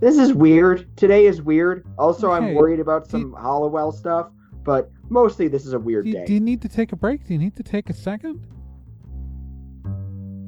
this 0.00 0.18
is 0.18 0.34
weird. 0.34 0.88
Today 0.96 1.26
is 1.26 1.40
weird. 1.40 1.86
Also, 1.98 2.32
Okay. 2.32 2.48
I'm 2.48 2.54
worried 2.56 2.80
about 2.80 3.08
some 3.08 3.32
Hollowell 3.32 3.92
stuff, 3.92 4.32
but 4.64 4.90
mostly 5.08 5.46
this 5.46 5.64
is 5.64 5.72
a 5.72 5.78
weird 5.78 6.04
Do 6.04 6.10
you, 6.10 6.16
day. 6.16 6.24
do 6.24 6.34
you 6.34 6.40
need 6.40 6.60
to 6.62 6.68
take 6.68 6.90
a 6.90 6.96
break? 6.96 7.24
Do 7.24 7.32
you 7.32 7.38
need 7.38 7.54
to 7.54 7.62
take 7.62 7.90
a 7.90 7.94
second? 7.94 8.44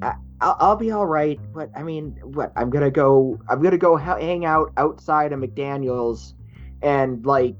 I'll, 0.03 0.57
I'll 0.59 0.75
be 0.77 0.91
all 0.91 1.07
right. 1.07 1.39
But 1.55 1.71
I 1.77 1.85
mean, 1.85 2.19
what? 2.25 2.51
I'm 2.57 2.71
gonna 2.71 2.91
go. 2.91 3.39
I'm 3.49 3.63
gonna 3.63 3.79
go 3.79 3.97
ha- 3.97 4.19
hang 4.19 4.45
out 4.45 4.73
outside 4.77 5.33
of 5.33 5.39
McDaniel's, 5.39 6.35
and 6.83 7.25
like, 7.25 7.55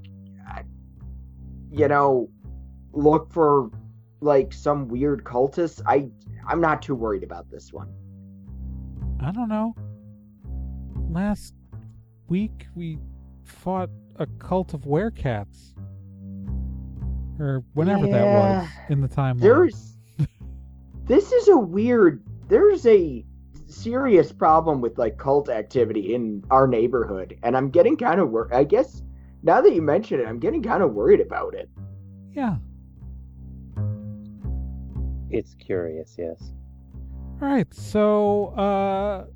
you 1.71 1.87
know, 1.87 2.29
look 2.93 3.33
for 3.33 3.71
like 4.21 4.53
some 4.53 4.89
weird 4.89 5.23
cultists. 5.23 5.81
I 5.87 6.09
I'm 6.49 6.61
not 6.61 6.83
too 6.83 6.97
worried 6.97 7.23
about 7.23 7.49
this 7.49 7.73
one. 7.73 7.89
I 9.21 9.33
don't 9.33 9.49
know. 9.49 9.75
Last 11.11 11.55
week 12.29 12.67
we 12.75 12.99
fought 13.45 13.91
a 14.17 14.27
cult 14.39 14.75
of 14.75 14.83
werecats. 14.83 15.73
Or 17.39 17.63
whenever 17.75 18.07
that 18.09 18.25
was 18.25 18.69
in 18.89 19.01
the 19.01 19.09
timeline. 19.09 19.41
There's 19.41 19.97
this 21.05 21.33
is 21.33 21.49
a 21.49 21.57
weird. 21.57 22.23
There's 22.49 22.87
a 22.87 23.25
serious 23.67 24.33
problem 24.33 24.81
with 24.81 24.99
like 24.99 25.19
cult 25.19 25.49
activity 25.49 26.15
in 26.15 26.45
our 26.51 26.67
neighborhood, 26.67 27.39
and 27.43 27.57
I'm 27.57 27.71
getting 27.71 27.97
kind 27.97 28.21
of 28.21 28.31
worried. 28.31 28.53
I 28.53 28.65
guess 28.65 29.03
now 29.43 29.61
that 29.61 29.75
you 29.75 29.83
mention 29.83 30.21
it, 30.21 30.27
I'm 30.27 30.39
getting 30.39 30.63
kind 30.63 30.83
of 30.83 30.95
worried 30.95 31.21
about 31.21 31.55
it. 31.55 31.69
Yeah. 32.33 32.57
It's 35.31 35.55
curious, 35.55 36.17
yes. 36.19 36.53
Alright, 37.43 37.73
so 37.75 38.47
uh 38.57 39.27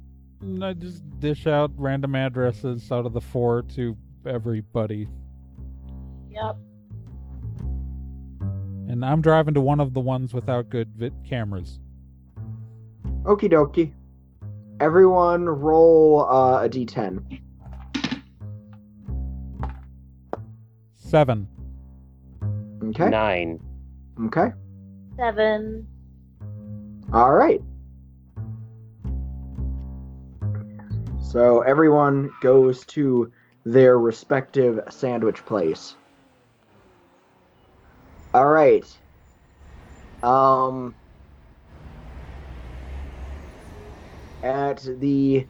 I 0.63 0.73
just 0.73 1.03
dish 1.21 1.47
out 1.47 1.71
random 1.77 2.15
addresses 2.15 2.91
out 2.91 3.05
of 3.05 3.13
the 3.13 3.21
four 3.21 3.63
to 3.75 3.95
everybody. 4.27 5.07
Yep. 6.31 6.57
And 8.89 9.05
I'm 9.05 9.21
driving 9.21 9.53
to 9.55 9.61
one 9.61 9.81
of 9.81 9.93
the 9.93 10.01
ones 10.01 10.33
without 10.33 10.71
good 10.71 10.89
vid 10.97 11.13
cameras. 11.29 11.79
Okie 13.25 13.53
dokie. 13.53 13.93
Everyone 14.81 15.45
roll 15.45 16.27
uh, 16.31 16.65
a 16.65 16.69
d10. 16.71 17.41
Seven. 20.97 21.47
Okay. 22.83 23.11
Nine. 23.11 23.61
Okay. 24.25 24.53
Seven. 25.19 25.87
All 27.13 27.33
right. 27.33 27.61
So 31.31 31.61
everyone 31.61 32.33
goes 32.41 32.85
to 32.87 33.31
their 33.65 34.01
respective 34.01 34.81
sandwich 34.91 35.47
place. 35.47 35.95
All 38.35 38.49
right. 38.49 38.85
Um 40.25 40.97
at 44.43 44.83
the 44.99 45.47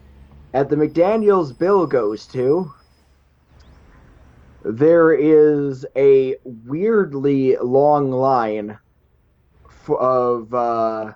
at 0.53 0.69
the 0.69 0.75
McDaniel's 0.75 1.51
Bill 1.51 1.87
goes 1.87 2.27
to 2.27 2.71
there 4.63 5.13
is 5.13 5.83
a 5.97 6.35
weirdly 6.43 7.57
long 7.57 8.11
line 8.11 8.77
of 9.89 10.53
uh 10.53 11.11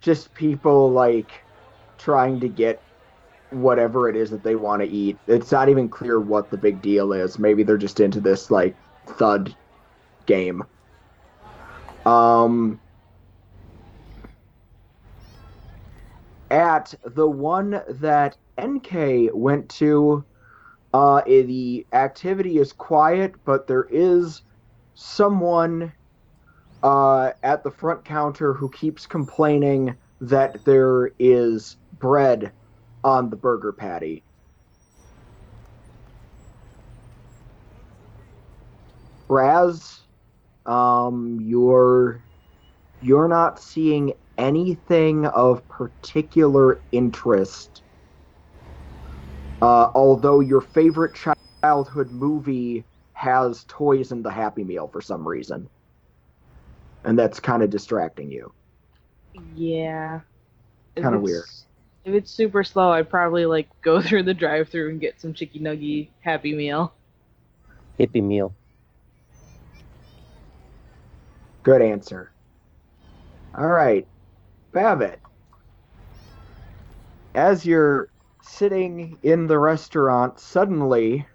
just 0.00 0.32
people 0.32 0.90
like 0.90 1.32
trying 1.98 2.40
to 2.40 2.48
get 2.48 2.80
whatever 3.50 4.08
it 4.08 4.16
is 4.16 4.30
that 4.30 4.42
they 4.42 4.56
want 4.56 4.82
to 4.82 4.88
eat. 4.88 5.18
It's 5.26 5.52
not 5.52 5.68
even 5.68 5.88
clear 5.88 6.20
what 6.20 6.50
the 6.50 6.56
big 6.56 6.82
deal 6.82 7.12
is. 7.12 7.38
Maybe 7.38 7.62
they're 7.62 7.76
just 7.76 8.00
into 8.00 8.20
this 8.20 8.50
like 8.50 8.76
thud 9.06 9.54
game. 10.26 10.64
Um 12.04 12.80
at 16.50 16.94
the 17.04 17.26
one 17.28 17.82
that 17.88 18.36
NK 18.60 19.30
went 19.32 19.68
to 19.70 20.24
uh 20.94 21.16
eh, 21.26 21.42
the 21.42 21.86
activity 21.92 22.58
is 22.58 22.72
quiet, 22.72 23.34
but 23.44 23.66
there 23.66 23.86
is 23.90 24.42
someone 24.94 25.92
uh, 26.82 27.32
at 27.42 27.64
the 27.64 27.70
front 27.70 28.04
counter 28.04 28.52
who 28.52 28.70
keeps 28.70 29.06
complaining 29.06 29.96
that 30.20 30.64
there 30.64 31.10
is 31.18 31.76
bread 31.98 32.52
on 33.06 33.30
the 33.30 33.36
burger 33.36 33.72
patty. 33.72 34.24
Raz, 39.28 40.00
um, 40.66 41.38
you're 41.40 42.20
you're 43.00 43.28
not 43.28 43.60
seeing 43.60 44.12
anything 44.38 45.26
of 45.26 45.66
particular 45.68 46.82
interest. 46.90 47.82
Uh, 49.62 49.88
although 49.94 50.40
your 50.40 50.60
favorite 50.60 51.16
childhood 51.62 52.10
movie 52.10 52.84
has 53.14 53.64
toys 53.68 54.12
in 54.12 54.22
the 54.22 54.30
Happy 54.30 54.64
Meal 54.64 54.88
for 54.88 55.00
some 55.00 55.26
reason 55.26 55.68
and 57.06 57.18
that's 57.18 57.40
kind 57.40 57.62
of 57.62 57.70
distracting 57.70 58.30
you. 58.30 58.52
Yeah. 59.54 60.20
Kinda 60.96 61.18
weird. 61.18 61.44
If 62.06 62.14
it's 62.14 62.30
super 62.30 62.62
slow, 62.62 62.92
I'd 62.92 63.10
probably 63.10 63.46
like 63.46 63.68
go 63.82 64.00
through 64.00 64.22
the 64.22 64.32
drive-through 64.32 64.90
and 64.90 65.00
get 65.00 65.20
some 65.20 65.34
chicky 65.34 65.58
nuggy 65.58 66.08
Happy 66.20 66.54
Meal. 66.54 66.94
Hippie 67.98 68.22
meal. 68.22 68.54
Good 71.64 71.82
answer. 71.82 72.30
All 73.56 73.66
right, 73.66 74.06
Babbitt. 74.70 75.18
As 77.34 77.66
you're 77.66 78.08
sitting 78.40 79.18
in 79.24 79.48
the 79.48 79.58
restaurant, 79.58 80.38
suddenly 80.38 81.26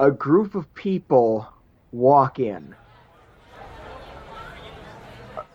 a 0.00 0.10
group 0.10 0.54
of 0.54 0.72
people 0.74 1.46
walk 1.92 2.38
in 2.38 2.74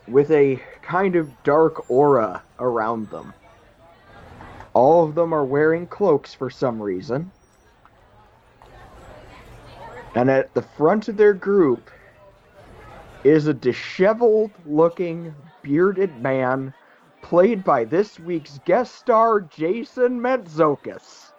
with 0.07 0.29
a 0.29 0.61
kind 0.83 1.15
of 1.15 1.31
dark 1.43 1.89
aura 1.89 2.43
around 2.59 3.09
them. 3.09 3.33
All 4.73 5.03
of 5.03 5.15
them 5.15 5.33
are 5.33 5.45
wearing 5.45 5.87
cloaks 5.87 6.33
for 6.33 6.49
some 6.49 6.81
reason. 6.81 7.31
And 10.15 10.29
at 10.29 10.53
the 10.53 10.61
front 10.61 11.07
of 11.07 11.17
their 11.17 11.33
group 11.33 11.89
is 13.23 13.47
a 13.47 13.53
disheveled 13.53 14.51
looking 14.65 15.33
bearded 15.61 16.21
man 16.21 16.73
played 17.21 17.63
by 17.63 17.85
this 17.85 18.19
week's 18.19 18.59
guest 18.65 18.95
star 18.95 19.41
Jason 19.41 20.19
Mentzokis. 20.19 21.31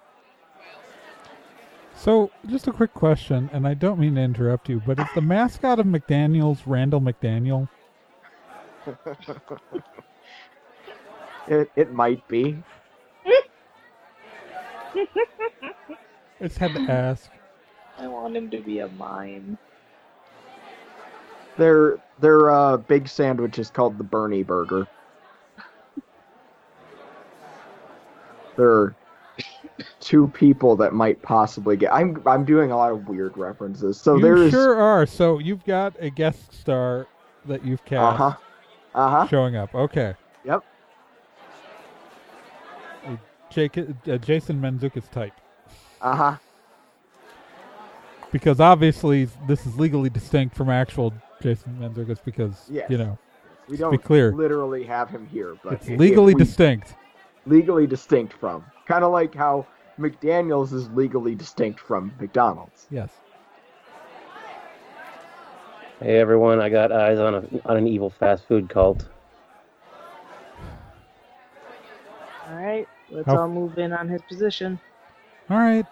So, 1.97 2.31
just 2.47 2.67
a 2.67 2.73
quick 2.73 2.93
question, 2.93 3.49
and 3.53 3.67
I 3.67 3.75
don't 3.75 4.01
mean 4.01 4.17
to 4.17 4.21
interrupt 4.21 4.69
you, 4.69 4.83
but 4.85 4.99
is 4.99 5.07
the 5.15 5.21
mascot 5.21 5.79
of 5.79 5.87
McDaniel's 5.87 6.67
Randall 6.67 7.01
McDaniel? 7.01 7.69
It 11.47 11.71
it 11.77 11.93
might 11.93 12.27
be. 12.27 12.63
I 14.95 15.77
just 16.43 16.59
had 16.59 16.75
to 16.75 16.81
ask. 16.83 17.31
I 17.99 18.07
want 18.07 18.37
him 18.37 18.51
to 18.51 18.59
be 18.59 18.81
a 18.81 18.89
mime. 18.89 19.59
Their 21.57 21.99
their 22.21 22.51
uh, 22.51 22.77
big 22.77 23.09
sandwich 23.09 23.59
is 23.59 23.71
called 23.71 23.99
the 23.99 24.05
Bernie 24.05 24.43
Burger. 24.43 24.87
There 28.57 28.71
are 28.71 28.95
two 30.01 30.29
people 30.29 30.77
that 30.77 30.93
might 30.93 31.21
possibly 31.23 31.77
get. 31.77 31.93
I'm 31.93 32.23
I'm 32.27 32.45
doing 32.45 32.71
a 32.71 32.77
lot 32.77 32.93
of 32.93 33.09
weird 33.09 33.37
references. 33.37 34.01
So 34.01 34.17
you 34.17 34.23
there's 34.23 34.51
sure 34.51 34.77
are. 34.77 35.07
So 35.07 35.39
you've 35.39 35.65
got 35.65 35.95
a 36.01 36.11
guest 36.11 36.53
star 36.53 37.07
that 37.47 37.65
you've 37.65 37.85
cast. 37.85 38.21
uh 38.21 38.31
huh 38.31 38.37
uh 38.95 39.11
huh 39.11 39.29
showing 39.29 39.57
up. 39.57 39.75
Okay. 39.75 40.15
Yep. 40.45 40.65
Jake, 43.55 43.79
uh, 43.79 44.17
Jason 44.19 44.61
Mantzoukas 44.61 45.11
type. 45.11 45.33
uh 46.03 46.17
huh. 46.17 46.37
Because 48.33 48.59
obviously 48.59 49.29
this 49.47 49.65
is 49.65 49.79
legally 49.79 50.11
distinct 50.11 50.57
from 50.57 50.69
actual 50.69 51.15
Jason 51.41 51.77
Mantzoukas 51.81 52.19
because, 52.25 52.67
Yes. 52.69 52.91
you 52.91 52.99
know, 52.99 53.17
We 53.69 53.77
don't 53.77 53.93
be 53.93 53.99
clear. 53.99 54.33
literally 54.33 54.83
have 54.85 55.09
him 55.09 55.27
here, 55.29 55.57
but 55.63 55.75
it's 55.75 55.89
legally 55.89 56.35
we- 56.35 56.39
distinct. 56.43 56.95
legally 57.47 57.87
distinct 57.87 58.33
from. 58.33 58.65
Kind 58.87 59.05
of 59.05 59.13
like 59.13 59.35
how 59.35 59.67
McDaniel's 60.01 60.73
is 60.73 60.91
legally 60.91 61.37
distinct 61.37 61.79
from 61.79 62.13
McDonald's. 62.21 62.87
Yes. 62.91 63.11
Hey 66.01 66.19
everyone, 66.19 66.61
I 66.61 66.69
got 66.71 66.91
eyes 66.91 67.19
on 67.21 67.35
a 67.37 67.45
on 67.67 67.77
an 67.77 67.87
evil 67.87 68.11
fast 68.11 68.49
food 68.49 68.69
cult. 68.69 69.09
All 72.51 72.57
right, 72.57 72.87
let's 73.15 73.27
How- 73.27 73.43
all 73.43 73.49
move 73.49 73.79
in 73.79 73.93
on 73.93 74.09
his 74.09 74.21
position. 74.23 74.79
All 75.49 75.59
right. 75.59 75.87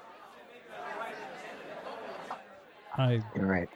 I 2.97 3.23
All 3.37 3.45
right. 3.45 3.69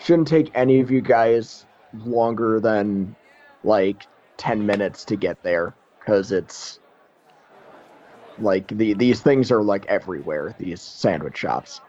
Shouldn't 0.00 0.28
take 0.28 0.50
any 0.54 0.80
of 0.80 0.90
you 0.90 1.00
guys 1.02 1.66
longer 2.04 2.60
than 2.60 3.14
like 3.64 4.06
10 4.38 4.64
minutes 4.64 5.04
to 5.06 5.16
get 5.16 5.42
there 5.42 5.74
because 5.98 6.32
it's 6.32 6.78
like 8.38 8.68
the 8.68 8.94
these 8.94 9.20
things 9.20 9.50
are 9.50 9.62
like 9.62 9.84
everywhere 9.86 10.54
these 10.58 10.80
sandwich 10.80 11.36
shops 11.36 11.80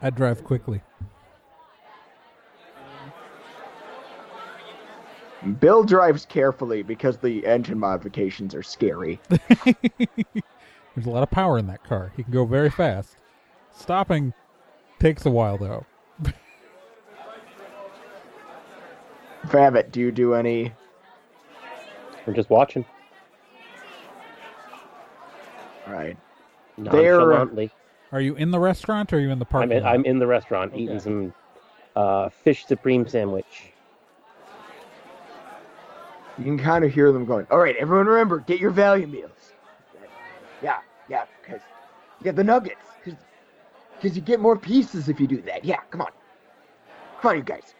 I 0.00 0.10
drive 0.10 0.44
quickly. 0.44 0.80
Bill 5.60 5.84
drives 5.84 6.26
carefully 6.26 6.82
because 6.82 7.18
the 7.18 7.46
engine 7.46 7.78
modifications 7.78 8.54
are 8.54 8.62
scary 8.62 9.20
There's 9.28 11.06
a 11.06 11.10
lot 11.10 11.22
of 11.22 11.30
power 11.30 11.58
in 11.58 11.66
that 11.68 11.84
car. 11.84 12.12
He 12.16 12.24
can 12.24 12.32
go 12.32 12.44
very 12.44 12.70
fast. 12.70 13.16
Stopping 13.72 14.32
takes 14.98 15.24
a 15.26 15.30
while 15.30 15.56
though. 15.56 15.86
Babbitt, 19.52 19.92
do 19.92 20.00
you 20.00 20.10
do 20.10 20.34
any 20.34 20.72
We're 22.26 22.34
just 22.34 22.50
watching 22.50 22.84
all 25.86 25.92
right 25.94 26.16
They're- 26.76 27.18
nonchalantly. 27.18 27.70
Are 28.10 28.20
you 28.22 28.34
in 28.36 28.50
the 28.50 28.58
restaurant 28.58 29.12
or 29.12 29.16
are 29.16 29.20
you 29.20 29.30
in 29.30 29.38
the 29.38 29.46
I'm 29.52 29.70
in, 29.70 29.82
lot? 29.82 29.94
I'm 29.94 30.04
in 30.06 30.18
the 30.18 30.26
restaurant 30.26 30.72
Okay. 30.72 30.82
eating 30.82 30.98
some 30.98 31.34
uh, 31.94 32.28
fish 32.30 32.64
supreme 32.66 33.06
sandwich. 33.06 33.72
You 36.38 36.44
can 36.44 36.58
kind 36.58 36.84
of 36.84 36.92
hear 36.92 37.12
them 37.12 37.24
going 37.24 37.46
all 37.50 37.58
right 37.58 37.76
everyone 37.76 38.06
remember 38.06 38.38
get 38.40 38.60
your 38.60 38.70
value 38.70 39.06
meals. 39.06 39.52
Yeah 40.62 40.78
yeah 41.08 41.24
because 41.42 41.60
you 42.20 42.24
get 42.24 42.36
the 42.36 42.44
nuggets 42.44 42.80
because 43.96 44.16
you 44.16 44.22
get 44.22 44.40
more 44.40 44.56
pieces 44.56 45.08
if 45.08 45.20
you 45.20 45.26
do 45.26 45.42
that. 45.42 45.64
Yeah 45.64 45.80
come 45.90 46.02
on. 46.02 46.10
Come 47.20 47.30
on 47.30 47.36
you 47.38 47.42
guys. 47.42 47.74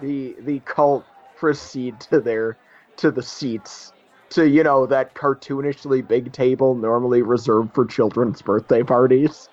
The 0.00 0.36
the 0.40 0.58
cult 0.60 1.04
proceed 1.36 2.00
to 2.00 2.20
their 2.20 2.56
to 2.96 3.10
the 3.10 3.22
seats 3.22 3.92
to 4.30 4.48
you 4.48 4.62
know 4.62 4.86
that 4.86 5.14
cartoonishly 5.14 6.06
big 6.06 6.32
table 6.32 6.74
normally 6.74 7.22
reserved 7.22 7.74
for 7.74 7.84
children's 7.84 8.42
birthday 8.42 8.82
parties. 8.82 9.48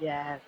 Yes. 0.00 0.40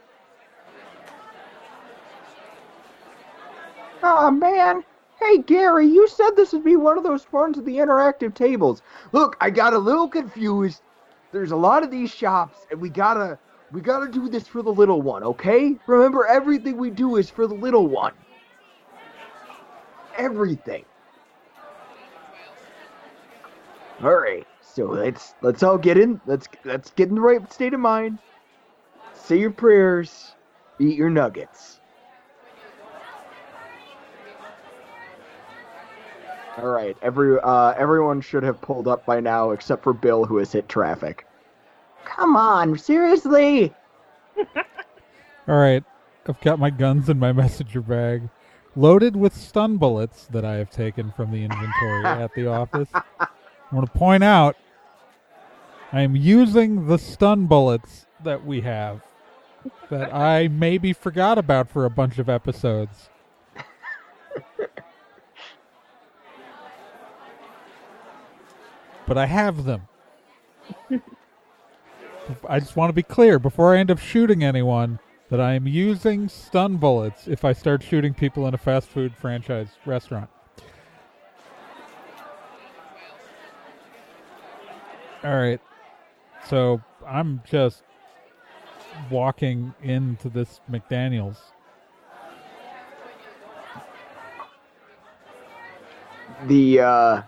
Oh 4.08 4.30
man. 4.30 4.84
Hey 5.18 5.38
Gary, 5.38 5.84
you 5.88 6.06
said 6.06 6.36
this 6.36 6.52
would 6.52 6.62
be 6.62 6.76
one 6.76 6.96
of 6.96 7.02
those 7.02 7.26
ones 7.32 7.56
with 7.56 7.66
the 7.66 7.78
interactive 7.78 8.34
tables. 8.34 8.80
Look, 9.10 9.36
I 9.40 9.50
got 9.50 9.72
a 9.72 9.78
little 9.78 10.06
confused. 10.06 10.80
There's 11.32 11.50
a 11.50 11.56
lot 11.56 11.82
of 11.82 11.90
these 11.90 12.08
shops 12.08 12.68
and 12.70 12.80
we 12.80 12.88
gotta 12.88 13.36
we 13.72 13.80
gotta 13.80 14.08
do 14.08 14.28
this 14.28 14.46
for 14.46 14.62
the 14.62 14.70
little 14.70 15.02
one, 15.02 15.24
okay? 15.24 15.76
Remember 15.88 16.24
everything 16.24 16.76
we 16.76 16.90
do 16.90 17.16
is 17.16 17.28
for 17.28 17.48
the 17.48 17.54
little 17.54 17.88
one. 17.88 18.12
Everything. 20.16 20.84
Alright, 24.04 24.46
so 24.60 24.84
let's 24.84 25.34
let's 25.42 25.64
all 25.64 25.78
get 25.78 25.98
in 25.98 26.20
let's 26.26 26.46
let's 26.64 26.92
get 26.92 27.08
in 27.08 27.16
the 27.16 27.20
right 27.20 27.52
state 27.52 27.74
of 27.74 27.80
mind. 27.80 28.20
Say 29.14 29.40
your 29.40 29.50
prayers, 29.50 30.36
eat 30.78 30.96
your 30.96 31.10
nuggets. 31.10 31.75
All 36.56 36.68
right, 36.68 36.96
every 37.02 37.38
uh, 37.42 37.74
everyone 37.76 38.20
should 38.20 38.42
have 38.42 38.60
pulled 38.60 38.88
up 38.88 39.04
by 39.04 39.20
now, 39.20 39.50
except 39.50 39.82
for 39.82 39.92
Bill, 39.92 40.24
who 40.24 40.38
has 40.38 40.52
hit 40.52 40.68
traffic. 40.68 41.26
Come 42.04 42.36
on, 42.36 42.78
seriously? 42.78 43.74
All 45.48 45.56
right. 45.56 45.84
I've 46.28 46.40
got 46.40 46.58
my 46.58 46.70
guns 46.70 47.08
in 47.08 47.18
my 47.18 47.32
messenger 47.32 47.80
bag, 47.80 48.28
loaded 48.74 49.16
with 49.16 49.34
stun 49.34 49.76
bullets 49.76 50.26
that 50.30 50.44
I 50.44 50.54
have 50.54 50.70
taken 50.70 51.12
from 51.12 51.30
the 51.30 51.44
inventory 51.44 52.04
at 52.04 52.34
the 52.34 52.46
office. 52.48 52.88
I 52.94 53.28
want 53.72 53.92
to 53.92 53.98
point 53.98 54.24
out 54.24 54.56
I 55.92 56.02
am 56.02 56.16
using 56.16 56.86
the 56.86 56.98
stun 56.98 57.46
bullets 57.46 58.06
that 58.24 58.44
we 58.44 58.62
have 58.62 59.02
that 59.90 60.14
I 60.14 60.48
maybe 60.48 60.92
forgot 60.92 61.38
about 61.38 61.68
for 61.70 61.84
a 61.84 61.90
bunch 61.90 62.18
of 62.18 62.28
episodes. 62.28 63.08
But 69.06 69.16
I 69.16 69.26
have 69.26 69.64
them. 69.64 69.88
I 72.48 72.58
just 72.58 72.76
want 72.76 72.88
to 72.90 72.92
be 72.92 73.02
clear 73.02 73.38
before 73.38 73.74
I 73.74 73.78
end 73.78 73.90
up 73.90 73.98
shooting 73.98 74.42
anyone 74.42 74.98
that 75.30 75.40
I 75.40 75.54
am 75.54 75.66
using 75.66 76.28
stun 76.28 76.76
bullets 76.76 77.28
if 77.28 77.44
I 77.44 77.52
start 77.52 77.82
shooting 77.82 78.14
people 78.14 78.46
in 78.48 78.54
a 78.54 78.58
fast 78.58 78.88
food 78.88 79.14
franchise 79.14 79.68
restaurant. 79.84 80.28
All 85.24 85.34
right. 85.36 85.60
So 86.48 86.80
I'm 87.06 87.42
just 87.48 87.82
walking 89.10 89.74
into 89.82 90.28
this 90.28 90.60
McDaniels. 90.70 91.36
The 96.46 96.80
uh, 96.80 97.22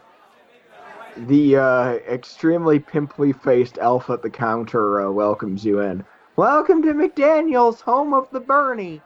the 1.27 1.57
uh, 1.57 1.93
extremely 2.09 2.79
pimply 2.79 3.33
faced 3.33 3.79
elf 3.81 4.09
at 4.11 4.23
the 4.23 4.31
counter 4.31 5.01
uh, 5.01 5.11
welcomes 5.11 5.64
you 5.64 5.81
in. 5.81 6.05
Welcome 6.37 6.83
to 6.83 6.95
McDaniel's, 6.95 7.81
home 7.81 8.14
of 8.14 8.31
the 8.31 8.41
Bernie. 8.41 9.03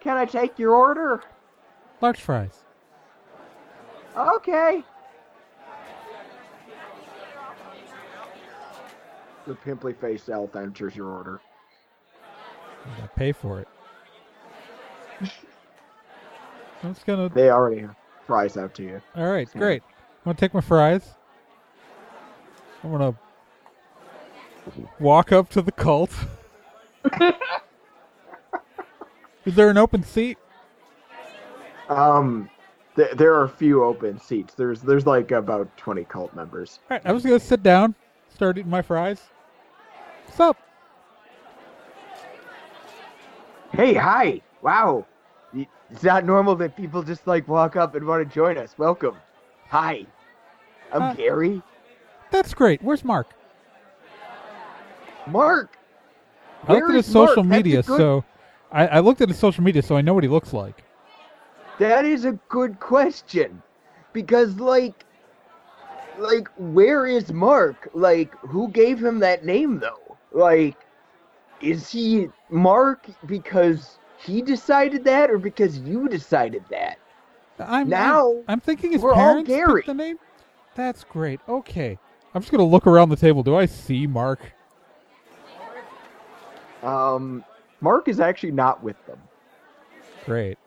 Can 0.00 0.16
I 0.16 0.24
take 0.24 0.58
your 0.58 0.72
order? 0.74 1.22
Large 2.00 2.20
fries. 2.20 2.64
Okay. 4.16 4.82
The 9.46 9.54
pimply 9.54 9.92
faced 9.92 10.30
elf 10.30 10.56
enters 10.56 10.96
your 10.96 11.08
order. 11.08 11.40
Pay 13.16 13.32
for 13.32 13.60
it. 13.60 13.68
I'm 16.82 16.94
just 16.94 17.04
gonna. 17.04 17.28
They 17.28 17.50
already 17.50 17.82
have 17.82 17.94
fries 18.26 18.56
out 18.56 18.74
to 18.76 18.82
you. 18.82 19.02
All 19.14 19.30
right, 19.30 19.50
great. 19.52 19.82
I'm 19.82 20.32
gonna 20.32 20.38
take 20.38 20.54
my 20.54 20.62
fries. 20.62 21.16
I'm 22.82 22.90
gonna 22.92 23.14
walk 24.98 25.32
up 25.32 25.48
to 25.50 25.62
the 25.62 25.72
cult. 25.72 26.12
Is 29.44 29.54
there 29.54 29.70
an 29.70 29.78
open 29.78 30.02
seat? 30.04 30.38
Um, 31.88 32.48
There, 32.94 33.14
there 33.14 33.34
are 33.34 33.44
a 33.44 33.48
few 33.48 33.82
open 33.84 34.18
seats. 34.20 34.54
There's 34.54 34.80
there's 34.80 35.06
like 35.06 35.30
about 35.30 35.74
twenty 35.76 36.04
cult 36.04 36.34
members. 36.34 36.78
All 36.90 36.96
right, 36.96 37.02
I 37.06 37.12
was 37.12 37.22
gonna 37.24 37.40
sit 37.40 37.62
down, 37.62 37.94
start 38.32 38.58
eating 38.58 38.70
my 38.70 38.82
fries. 38.82 39.20
What's 40.26 40.40
up? 40.40 40.56
Hey, 43.72 43.94
hi! 43.94 44.40
Wow, 44.62 45.06
it's 45.54 46.02
not 46.02 46.24
normal 46.24 46.54
that 46.56 46.76
people 46.76 47.02
just 47.02 47.26
like 47.26 47.46
walk 47.48 47.76
up 47.76 47.94
and 47.94 48.06
want 48.06 48.28
to 48.28 48.34
join 48.34 48.58
us. 48.58 48.74
Welcome. 48.76 49.16
Hi, 49.68 50.04
I'm 50.92 51.02
Uh, 51.02 51.14
Gary. 51.14 51.62
That's 52.30 52.54
great. 52.54 52.82
Where's 52.82 53.04
Mark? 53.04 53.34
Mark. 55.26 55.76
I 56.66 56.74
looked 56.74 56.90
at 56.90 56.96
his 56.96 57.08
is 57.08 57.14
Mark? 57.14 57.28
social 57.28 57.44
media, 57.44 57.82
good- 57.82 57.96
so 57.96 58.24
I, 58.70 58.86
I 58.86 59.00
looked 59.00 59.20
at 59.20 59.28
his 59.28 59.38
social 59.38 59.64
media, 59.64 59.82
so 59.82 59.96
I 59.96 60.00
know 60.00 60.14
what 60.14 60.24
he 60.24 60.28
looks 60.28 60.52
like. 60.52 60.84
That 61.78 62.04
is 62.04 62.24
a 62.24 62.32
good 62.48 62.78
question, 62.78 63.62
because 64.12 64.56
like, 64.60 65.04
like 66.18 66.48
where 66.58 67.06
is 67.06 67.32
Mark? 67.32 67.88
Like, 67.94 68.38
who 68.40 68.68
gave 68.68 69.02
him 69.02 69.18
that 69.20 69.44
name 69.44 69.78
though? 69.78 70.18
Like, 70.32 70.76
is 71.60 71.90
he 71.90 72.28
Mark 72.50 73.06
because 73.26 73.98
he 74.18 74.42
decided 74.42 75.04
that, 75.04 75.30
or 75.30 75.38
because 75.38 75.78
you 75.78 76.08
decided 76.08 76.64
that? 76.70 76.98
I'm 77.58 77.88
Now, 77.88 78.30
I'm, 78.30 78.44
I'm 78.48 78.60
thinking 78.60 78.92
his 78.92 79.02
parents 79.02 79.50
picked 79.50 79.86
the 79.86 79.94
name. 79.94 80.18
That's 80.74 81.04
great. 81.04 81.40
Okay, 81.48 81.98
I'm 82.34 82.42
just 82.42 82.52
gonna 82.52 82.64
look 82.64 82.86
around 82.86 83.08
the 83.08 83.16
table. 83.16 83.42
Do 83.42 83.56
I 83.56 83.66
see 83.66 84.06
Mark? 84.06 84.40
Um, 86.82 87.44
Mark 87.80 88.08
is 88.08 88.20
actually 88.20 88.52
not 88.52 88.82
with 88.82 88.96
them. 89.06 89.18
Great. 90.24 90.58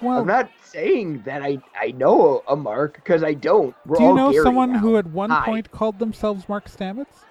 Well, 0.00 0.20
I'm 0.20 0.26
not 0.26 0.50
saying 0.62 1.22
that 1.22 1.42
I 1.42 1.58
I 1.80 1.92
know 1.92 2.42
a 2.48 2.56
Mark 2.56 2.94
because 2.94 3.22
I 3.22 3.34
don't. 3.34 3.74
We're 3.86 3.98
do 3.98 4.04
you 4.04 4.14
know 4.14 4.32
Gary 4.32 4.44
someone 4.44 4.72
now. 4.72 4.78
who 4.78 4.96
at 4.96 5.06
one 5.06 5.30
Hi. 5.30 5.44
point 5.44 5.70
called 5.70 5.98
themselves 5.98 6.48
Mark 6.48 6.68
Stamets? 6.68 7.24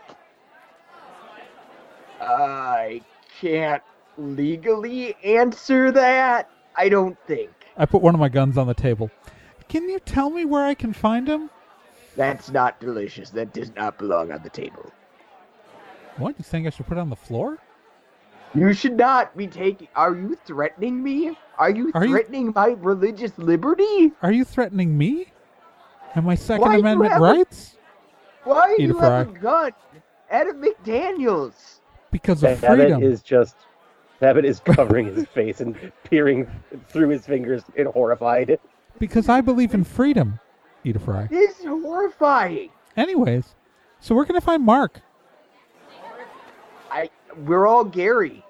I 2.19 3.01
can't 3.39 3.83
legally 4.17 5.15
answer 5.23 5.91
that. 5.91 6.49
I 6.75 6.89
don't 6.89 7.17
think. 7.27 7.51
I 7.77 7.85
put 7.85 8.01
one 8.01 8.13
of 8.13 8.19
my 8.19 8.29
guns 8.29 8.57
on 8.57 8.67
the 8.67 8.73
table. 8.73 9.11
Can 9.69 9.87
you 9.89 9.99
tell 9.99 10.29
me 10.29 10.45
where 10.45 10.63
I 10.63 10.73
can 10.73 10.93
find 10.93 11.27
him? 11.27 11.49
That's 12.17 12.51
not 12.51 12.79
delicious. 12.81 13.29
That 13.29 13.53
does 13.53 13.73
not 13.75 13.97
belong 13.97 14.31
on 14.33 14.41
the 14.43 14.49
table. 14.49 14.91
What? 16.17 16.35
You 16.37 16.43
saying 16.43 16.67
I 16.67 16.71
should 16.71 16.87
put 16.87 16.97
it 16.97 16.99
on 17.01 17.09
the 17.09 17.15
floor? 17.15 17.59
You 18.55 18.73
should 18.73 18.97
not 18.97 19.37
be 19.37 19.47
taking. 19.47 19.87
Are 19.95 20.15
you 20.15 20.35
threatening 20.45 21.01
me? 21.01 21.37
Are 21.57 21.69
you 21.69 21.91
Are 21.93 22.03
you- 22.03 22.11
threatening 22.11 22.51
my 22.55 22.75
religious 22.79 23.37
liberty? 23.37 24.11
Are 24.21 24.31
you 24.31 24.43
threatening 24.43 24.97
me? 24.97 25.31
And 26.15 26.25
my 26.25 26.35
Second 26.35 26.61
Why 26.61 26.67
do 26.69 26.73
you 26.73 26.79
Amendment 26.79 27.11
have 27.11 27.21
a- 27.21 27.25
rights? 27.25 27.77
Why 28.45 28.75
do 28.77 28.83
you 28.83 28.97
have 28.97 29.27
a 29.27 29.31
fry. 29.31 29.39
gun 29.41 29.71
at 30.31 30.47
a 30.47 30.53
McDaniel's? 30.53 31.81
Because 32.11 32.43
of 32.43 32.59
Babbitt 32.61 32.87
freedom. 32.87 33.03
is 33.03 33.21
just 33.21 33.55
Babbitt 34.19 34.45
is 34.45 34.59
covering 34.61 35.13
his 35.13 35.27
face 35.27 35.61
and 35.61 35.75
peering 36.03 36.47
through 36.87 37.09
his 37.09 37.25
fingers 37.27 37.61
in 37.75 37.85
horrified. 37.87 38.57
Because 38.97 39.29
I 39.29 39.41
believe 39.41 39.75
in 39.75 39.83
freedom. 39.83 40.39
Eat 40.83 40.95
a 40.95 40.99
fry. 40.99 41.27
This 41.27 41.59
is 41.59 41.65
horrifying. 41.65 42.69
Anyways, 42.95 43.55
so 43.99 44.15
we're 44.15 44.25
gonna 44.25 44.41
find 44.41 44.63
Mark. 44.63 45.01
I. 46.91 47.09
We're 47.45 47.67
all 47.67 47.83
Gary. 47.83 48.43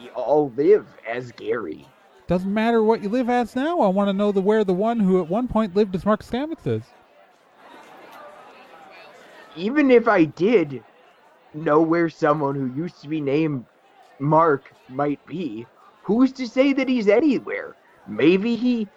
We 0.00 0.10
all 0.10 0.52
live 0.56 0.86
as 1.08 1.32
Gary. 1.32 1.88
Doesn't 2.26 2.52
matter 2.52 2.82
what 2.82 3.02
you 3.02 3.08
live 3.08 3.30
as 3.30 3.54
now. 3.56 3.80
I 3.80 3.88
want 3.88 4.08
to 4.08 4.12
know 4.12 4.32
the 4.32 4.40
where 4.40 4.64
the 4.64 4.74
one 4.74 5.00
who 5.00 5.20
at 5.22 5.28
one 5.28 5.48
point 5.48 5.76
lived 5.76 5.94
as 5.94 6.04
Mark 6.04 6.22
Stamets 6.22 6.66
is. 6.66 6.82
even 9.56 9.90
if 9.90 10.06
I 10.06 10.24
did 10.24 10.82
know 11.54 11.80
where 11.80 12.10
someone 12.10 12.54
who 12.54 12.80
used 12.80 13.00
to 13.02 13.08
be 13.08 13.20
named 13.20 13.64
Mark 14.18 14.72
might 14.88 15.24
be, 15.26 15.66
who's 16.02 16.32
to 16.32 16.46
say 16.46 16.72
that 16.72 16.88
he's 16.88 17.08
anywhere? 17.08 17.76
Maybe 18.06 18.56
he 18.56 18.88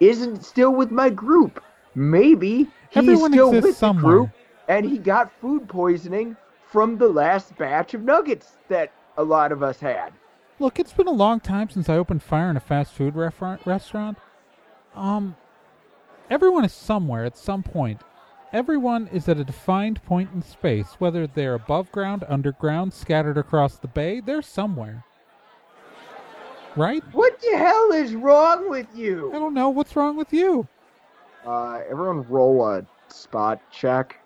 isn't 0.00 0.44
still 0.44 0.74
with 0.74 0.90
my 0.90 1.10
group. 1.10 1.62
Maybe 1.98 2.68
he's 2.90 2.96
Everyone 2.96 3.32
still 3.32 3.50
with 3.50 3.78
the 3.78 3.92
group 3.94 4.30
and 4.68 4.86
he 4.86 4.98
got 4.98 5.32
food 5.40 5.68
poisoning 5.68 6.36
from 6.70 6.96
the 6.96 7.08
last 7.08 7.56
batch 7.58 7.92
of 7.92 8.02
nuggets 8.02 8.52
that 8.68 8.92
a 9.16 9.24
lot 9.24 9.50
of 9.50 9.64
us 9.64 9.80
had. 9.80 10.12
Look, 10.60 10.78
it's 10.78 10.92
been 10.92 11.08
a 11.08 11.12
long 11.12 11.40
time 11.40 11.70
since 11.70 11.88
I 11.88 11.96
opened 11.96 12.22
fire 12.22 12.50
in 12.50 12.56
a 12.56 12.60
fast 12.60 12.92
food 12.92 13.16
restaurant. 13.16 13.66
Restaurant. 13.66 14.18
Um, 14.94 15.36
everyone 16.30 16.64
is 16.64 16.72
somewhere 16.72 17.24
at 17.24 17.36
some 17.36 17.64
point. 17.64 18.02
Everyone 18.52 19.08
is 19.08 19.28
at 19.28 19.38
a 19.38 19.44
defined 19.44 20.02
point 20.04 20.30
in 20.32 20.42
space, 20.42 20.94
whether 20.98 21.26
they're 21.26 21.54
above 21.54 21.90
ground, 21.90 22.24
underground, 22.28 22.94
scattered 22.94 23.38
across 23.38 23.76
the 23.76 23.88
bay. 23.88 24.20
They're 24.20 24.42
somewhere. 24.42 25.04
Right? 26.76 27.02
What 27.12 27.40
the 27.40 27.56
hell 27.56 27.90
is 27.92 28.14
wrong 28.14 28.70
with 28.70 28.86
you? 28.94 29.32
I 29.34 29.38
don't 29.40 29.54
know. 29.54 29.68
What's 29.68 29.96
wrong 29.96 30.16
with 30.16 30.32
you? 30.32 30.68
Uh, 31.46 31.80
everyone 31.88 32.22
roll 32.28 32.66
a 32.66 32.86
spot 33.08 33.60
check. 33.70 34.20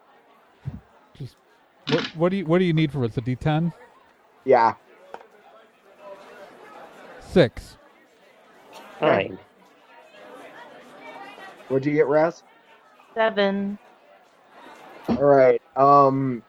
What, 1.89 2.05
what 2.17 2.29
do 2.31 2.37
you 2.37 2.47
What 2.47 2.59
do 2.59 2.65
you 2.65 2.73
need 2.73 2.93
from 2.93 3.05
us? 3.05 3.17
A 3.17 3.21
D10? 3.21 3.73
Yeah. 4.45 4.75
Six. 7.21 7.77
Fine. 9.01 9.39
What'd 11.69 11.87
you 11.87 11.93
get, 11.93 12.07
Raz? 12.07 12.43
Seven. 13.15 13.79
All 15.09 15.17
right. 15.17 15.61
Um, 15.77 16.43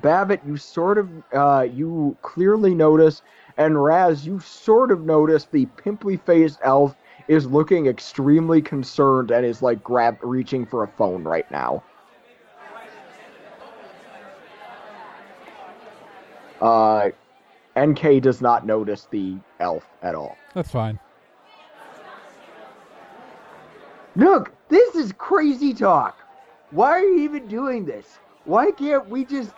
Babbitt, 0.00 0.40
you 0.46 0.56
sort 0.56 0.98
of, 0.98 1.08
uh, 1.32 1.66
you 1.70 2.16
clearly 2.22 2.74
notice, 2.74 3.22
and 3.56 3.82
Raz, 3.82 4.26
you 4.26 4.38
sort 4.40 4.90
of 4.90 5.02
notice 5.02 5.46
the 5.50 5.66
pimply-faced 5.66 6.60
elf 6.62 6.94
is 7.28 7.46
looking 7.46 7.86
extremely 7.86 8.60
concerned 8.60 9.30
and 9.30 9.44
is 9.44 9.62
like 9.62 9.82
grab 9.82 10.18
reaching 10.22 10.66
for 10.66 10.82
a 10.82 10.88
phone 10.88 11.24
right 11.24 11.50
now. 11.50 11.82
Uh, 16.60 17.10
NK 17.78 18.22
does 18.22 18.40
not 18.40 18.66
notice 18.66 19.08
the 19.10 19.36
elf 19.58 19.84
at 20.02 20.14
all. 20.14 20.36
That's 20.54 20.70
fine. 20.70 20.98
Look, 24.14 24.52
this 24.68 24.94
is 24.94 25.12
crazy 25.12 25.72
talk. 25.72 26.18
Why 26.70 26.90
are 26.90 27.00
you 27.00 27.20
even 27.20 27.48
doing 27.48 27.84
this? 27.84 28.18
Why 28.44 28.70
can't 28.70 29.08
we 29.08 29.24
just 29.24 29.52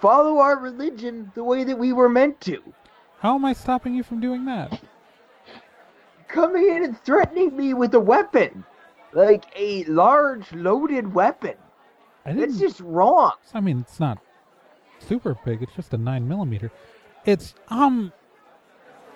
follow 0.00 0.38
our 0.38 0.58
religion 0.58 1.32
the 1.34 1.42
way 1.42 1.64
that 1.64 1.76
we 1.76 1.92
were 1.92 2.08
meant 2.08 2.40
to? 2.42 2.62
How 3.20 3.34
am 3.34 3.44
I 3.44 3.52
stopping 3.52 3.94
you 3.94 4.02
from 4.02 4.20
doing 4.20 4.44
that? 4.44 4.80
Coming 6.28 6.68
in 6.68 6.84
and 6.84 7.00
threatening 7.02 7.56
me 7.56 7.74
with 7.74 7.94
a 7.94 8.00
weapon. 8.00 8.64
Like 9.12 9.44
a 9.56 9.84
large 9.84 10.52
loaded 10.52 11.12
weapon. 11.14 11.54
That's 12.24 12.58
just 12.58 12.80
wrong. 12.80 13.32
I 13.54 13.60
mean, 13.60 13.80
it's 13.80 13.98
not 13.98 14.18
super 14.98 15.36
big. 15.44 15.62
It's 15.62 15.74
just 15.74 15.94
a 15.94 15.98
nine 15.98 16.28
millimeter. 16.28 16.70
It's 17.24 17.54
um. 17.68 18.12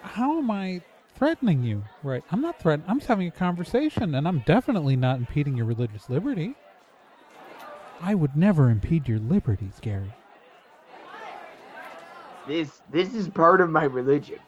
How 0.01 0.39
am 0.39 0.51
I 0.51 0.83
threatening 1.15 1.63
you? 1.63 1.85
Right. 2.03 2.25
I'm 2.33 2.41
not 2.41 2.59
threatening. 2.59 2.89
I'm 2.91 2.99
just 2.99 3.09
having 3.09 3.29
a 3.29 3.33
conversation, 3.33 4.15
and 4.15 4.27
I'm 4.27 4.41
definitely 4.41 4.97
not 4.97 5.19
impeding 5.19 5.57
your 5.57 5.67
religious 5.67 6.09
liberty. 6.09 6.55
I 8.01 8.15
would 8.15 8.35
never 8.35 8.69
impede 8.71 9.07
your 9.07 9.21
liberties, 9.21 9.79
Gary. 9.81 10.13
This 12.49 12.83
this 12.91 13.15
is 13.15 13.29
part 13.29 13.61
of 13.61 13.71
my 13.71 13.85
religion. 13.85 14.41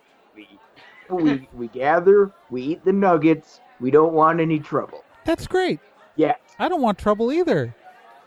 We 1.10 1.22
we, 1.22 1.48
we 1.52 1.68
gather, 1.68 2.30
we 2.50 2.62
eat 2.62 2.84
the 2.84 2.92
nuggets, 2.92 3.60
we 3.80 3.90
don't 3.90 4.12
want 4.12 4.40
any 4.40 4.58
trouble. 4.58 5.04
That's 5.24 5.46
great. 5.46 5.80
Yeah. 6.16 6.34
I 6.58 6.68
don't 6.68 6.82
want 6.82 6.98
trouble 6.98 7.32
either. 7.32 7.74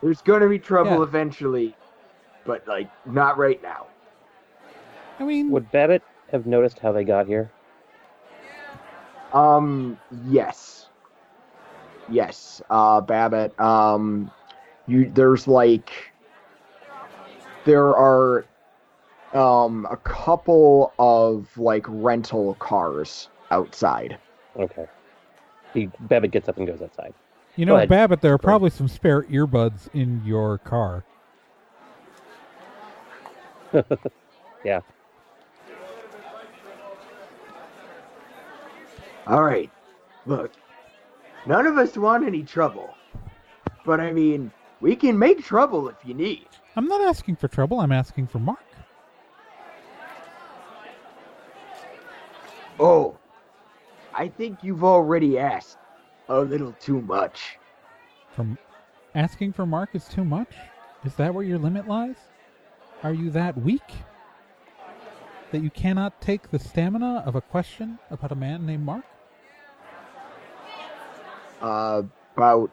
There's 0.02 0.22
gonna 0.22 0.48
be 0.50 0.60
trouble 0.60 0.98
Yeah. 0.98 1.04
eventually, 1.04 1.76
but 2.46 2.68
like 2.68 2.90
not 3.06 3.38
right 3.38 3.62
now. 3.62 3.88
I 5.20 5.24
mean, 5.24 5.50
Would 5.52 5.72
Babbitt 5.72 6.04
have 6.32 6.46
noticed 6.46 6.80
how 6.80 6.92
they 6.92 7.04
got 7.04 7.26
here? 7.28 7.50
Um, 9.34 10.00
yes. 10.28 10.88
Yes, 12.10 12.62
uh, 12.70 13.02
Babbitt. 13.02 13.60
Um, 13.60 14.32
you, 14.88 15.12
there's 15.14 15.48
like, 15.48 15.92
there 17.66 17.88
are, 17.96 18.46
um, 19.34 19.88
a 19.90 19.98
couple 19.98 20.94
of 21.00 21.58
like 21.58 21.86
rental 21.88 22.56
cars 22.56 23.30
outside. 23.52 24.18
Okay. 24.58 24.88
He 25.74 25.90
Babbitt 26.02 26.32
gets 26.32 26.50
up 26.50 26.58
and 26.58 26.68
goes 26.68 26.82
outside. 26.82 27.14
you 27.56 27.66
know. 27.66 27.86
Babbitt, 27.86 28.22
there 28.22 28.34
are 28.34 28.38
probably 28.38 28.70
some 28.70 28.88
spare 28.88 29.24
earbuds 29.24 29.90
in 29.94 30.22
your 30.26 30.58
car. 30.60 31.04
Yeah. 34.64 34.82
All 39.26 39.44
right. 39.44 39.70
Look, 40.26 40.52
none 41.46 41.66
of 41.66 41.78
us 41.78 41.96
want 41.98 42.26
any 42.26 42.44
trouble. 42.44 42.94
But 43.86 44.02
I 44.02 44.12
mean, 44.12 44.52
we 44.82 44.96
can 44.96 45.18
make 45.18 45.44
trouble 45.44 45.88
if 45.88 45.96
you 46.04 46.14
need. 46.14 46.48
I'm 46.76 46.88
not 46.88 47.02
asking 47.02 47.38
for 47.38 47.48
trouble. 47.48 47.80
I'm 47.80 47.92
asking 47.92 48.28
for 48.28 48.40
Mark. 48.40 48.60
Oh, 52.80 53.18
I 54.14 54.28
think 54.28 54.64
you've 54.64 54.84
already 54.84 55.40
asked 55.40 55.78
a 56.30 56.40
little 56.40 56.74
too 56.74 57.02
much. 57.02 57.58
From 58.32 58.58
asking 59.16 59.54
for 59.54 59.66
Mark 59.66 59.90
is 59.94 60.08
too 60.08 60.24
much. 60.24 60.54
Is 61.04 61.16
that 61.16 61.34
where 61.34 61.44
your 61.44 61.58
limit 61.58 61.88
lies? 61.88 62.18
Are 63.04 63.14
you 63.14 63.30
that 63.32 63.58
weak 63.58 63.82
that 65.52 65.62
you 65.62 65.70
cannot 65.70 66.20
take 66.22 66.50
the 66.52 66.60
stamina 66.60 67.24
of 67.26 67.36
a 67.36 67.42
question 67.42 67.98
about 68.12 68.32
a 68.32 68.36
man 68.36 68.66
named 68.66 68.84
Mark? 68.84 69.06
Uh, 71.62 72.04
about 72.36 72.70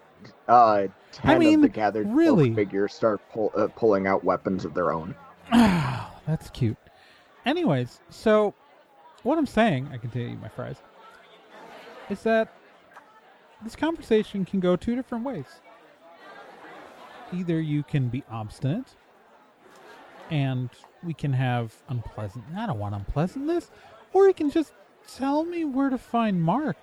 uh, 0.49 0.87
ten 1.13 1.39
mean, 1.39 1.55
of 1.57 1.63
the 1.63 1.69
gathered 1.69 2.07
really? 2.09 2.55
figures 2.55 2.93
start 2.93 3.21
pull, 3.33 3.53
uh, 3.55 3.69
pulling 3.69 4.07
out 4.07 4.25
weapons 4.25 4.65
of 4.65 4.75
their 4.75 4.93
own. 4.93 5.15
That's 5.53 6.51
cute. 6.51 6.77
Anyways, 7.47 8.01
so 8.11 8.55
what 9.25 9.39
I'm 9.39 9.47
saying, 9.47 9.89
I 9.93 9.97
continue 9.97 10.37
my 10.37 10.49
fries, 10.49 10.77
is 12.09 12.23
that 12.23 12.53
this 13.63 13.75
conversation 13.75 14.45
can 14.45 14.61
go 14.61 14.77
two 14.77 14.95
different 14.95 15.25
ways. 15.25 15.47
Either 17.33 17.61
you 17.61 17.83
can 17.83 18.09
be 18.09 18.23
obstinate 18.31 18.95
and 20.31 20.71
we 21.03 21.15
can 21.15 21.33
have 21.33 21.75
unpleasant 21.89 22.45
I 22.57 22.67
don't 22.67 22.79
want 22.79 22.95
unpleasantness, 22.95 23.71
or 24.13 24.27
you 24.29 24.35
can 24.35 24.51
just 24.51 24.73
tell 25.13 25.45
me 25.45 25.65
where 25.65 25.91
to 25.91 25.99
find 25.99 26.43
Mark. 26.43 26.77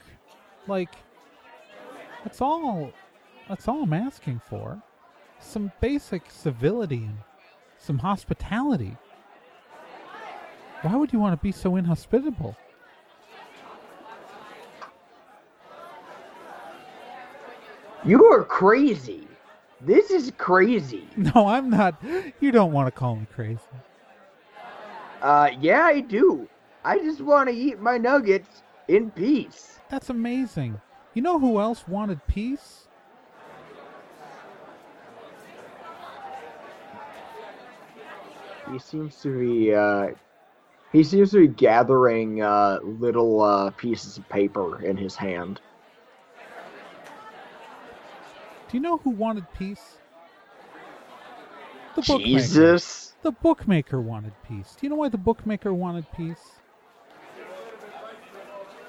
Like 0.67 0.95
that's 2.23 2.41
all 2.41 2.91
that's 3.47 3.67
all 3.67 3.83
I'm 3.83 3.93
asking 3.93 4.41
for. 4.49 4.81
Some 5.39 5.71
basic 5.81 6.29
civility 6.29 7.03
and 7.03 7.17
some 7.77 7.99
hospitality. 7.99 8.95
Why 10.81 10.95
would 10.95 11.13
you 11.13 11.19
want 11.19 11.39
to 11.39 11.43
be 11.43 11.51
so 11.51 11.75
inhospitable? 11.75 12.55
You 18.03 18.25
are 18.25 18.43
crazy. 18.43 19.27
This 19.79 20.09
is 20.09 20.31
crazy. 20.37 21.07
No, 21.17 21.47
I'm 21.47 21.69
not. 21.69 22.01
You 22.39 22.51
don't 22.51 22.71
want 22.71 22.87
to 22.87 22.91
call 22.91 23.15
me 23.15 23.27
crazy. 23.33 23.59
Uh, 25.21 25.51
yeah, 25.59 25.83
I 25.83 25.99
do. 25.99 26.47
I 26.83 26.97
just 26.97 27.21
want 27.21 27.47
to 27.49 27.55
eat 27.55 27.79
my 27.79 27.99
nuggets 27.99 28.63
in 28.87 29.11
peace. 29.11 29.79
That's 29.89 30.09
amazing. 30.09 30.81
You 31.13 31.21
know 31.21 31.37
who 31.37 31.59
else 31.59 31.87
wanted 31.87 32.25
peace? 32.25 32.87
He 38.71 38.79
seems 38.79 39.15
to 39.21 39.37
be, 39.37 39.75
uh, 39.75 40.11
he 40.91 41.03
seems 41.03 41.31
to 41.31 41.39
be 41.39 41.47
gathering, 41.47 42.41
uh, 42.41 42.79
little, 42.83 43.41
uh, 43.41 43.71
pieces 43.71 44.17
of 44.17 44.27
paper 44.29 44.83
in 44.83 44.97
his 44.97 45.15
hand. 45.15 45.61
Do 48.69 48.77
you 48.77 48.81
know 48.81 48.97
who 48.97 49.09
wanted 49.09 49.45
peace? 49.53 49.97
The 51.95 52.01
bookmaker. 52.01 52.47
Jesus. 52.47 53.13
The 53.21 53.31
bookmaker 53.31 54.01
wanted 54.01 54.33
peace. 54.47 54.75
Do 54.79 54.85
you 54.85 54.89
know 54.89 54.95
why 54.95 55.09
the 55.09 55.17
bookmaker 55.17 55.73
wanted 55.73 56.05
peace? 56.15 56.51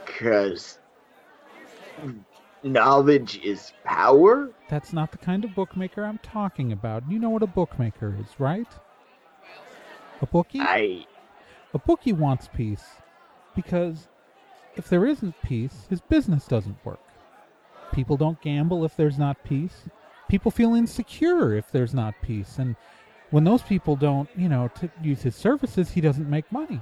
Cause 0.07 0.79
knowledge 2.63 3.41
is 3.43 3.73
power? 3.85 4.51
That's 4.69 4.93
not 4.93 5.11
the 5.11 5.19
kind 5.19 5.45
of 5.45 5.55
bookmaker 5.55 6.05
I'm 6.05 6.19
talking 6.19 6.73
about. 6.73 7.03
You 7.11 7.19
know 7.19 7.31
what 7.31 7.43
a 7.43 7.47
bookmaker 7.47 8.17
is, 8.19 8.39
right? 8.39 8.69
A 10.21 10.27
bookie? 10.27 10.61
I, 10.61 11.05
A 11.75 11.79
bookie 11.79 12.13
wants 12.13 12.49
peace 12.55 12.85
because 13.55 14.09
if 14.77 14.89
there 14.89 15.07
isn't 15.07 15.35
peace, 15.43 15.87
his 15.89 16.01
business 16.01 16.47
doesn't 16.47 16.85
work. 16.85 17.01
People 17.93 18.17
don't 18.17 18.41
gamble 18.41 18.85
if 18.85 18.97
there's 18.97 19.19
not 19.19 19.43
peace. 19.45 19.89
People 20.29 20.51
feel 20.51 20.75
insecure 20.75 21.55
if 21.55 21.71
there's 21.71 21.95
not 21.95 22.15
peace. 22.23 22.59
And 22.59 22.77
when 23.31 23.45
those 23.45 23.63
people 23.63 23.97
don't, 23.97 24.29
you 24.37 24.49
know, 24.49 24.71
use 25.03 25.23
his 25.23 25.37
services, 25.37 25.91
he 25.91 26.01
doesn't 26.01 26.29
make 26.29 26.51
money. 26.51 26.81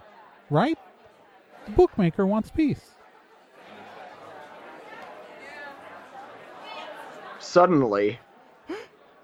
Right? 0.51 0.78
The 1.66 1.72
bookmaker 1.72 2.26
wants 2.26 2.51
peace. 2.51 2.91
suddenly, 7.51 8.20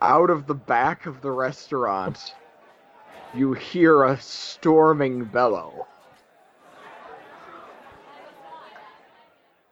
out 0.03 0.31
of 0.31 0.47
the 0.49 0.55
back 0.55 1.07
of 1.07 1.21
the 1.21 1.31
restaurant, 1.31 2.35
you 3.37 3.53
hear 3.53 4.05
a 4.05 4.19
storming 4.19 5.25
bellow. 5.25 5.87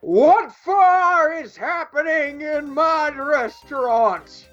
What 0.01 0.53
for 0.53 1.33
is 1.33 1.57
happening 1.57 2.43
in 2.43 2.75
my 2.75 3.09
restaurant? 3.09 4.49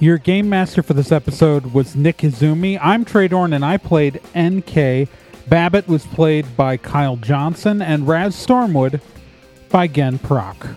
Your 0.00 0.18
game 0.18 0.48
master 0.48 0.82
for 0.82 0.92
this 0.92 1.10
episode 1.10 1.72
was 1.72 1.96
Nick 1.96 2.18
Izumi. 2.18 2.78
I'm 2.80 3.04
Trey 3.04 3.26
Dorn, 3.26 3.52
and 3.54 3.64
I 3.64 3.78
played 3.78 4.20
NK. 4.38 5.08
Babbitt 5.48 5.88
was 5.88 6.06
played 6.06 6.56
by 6.56 6.76
Kyle 6.76 7.16
Johnson, 7.16 7.80
and 7.80 8.06
Raz 8.06 8.36
Stormwood 8.36 9.00
by 9.70 9.88
Gen 9.88 10.18
Proc. 10.18 10.76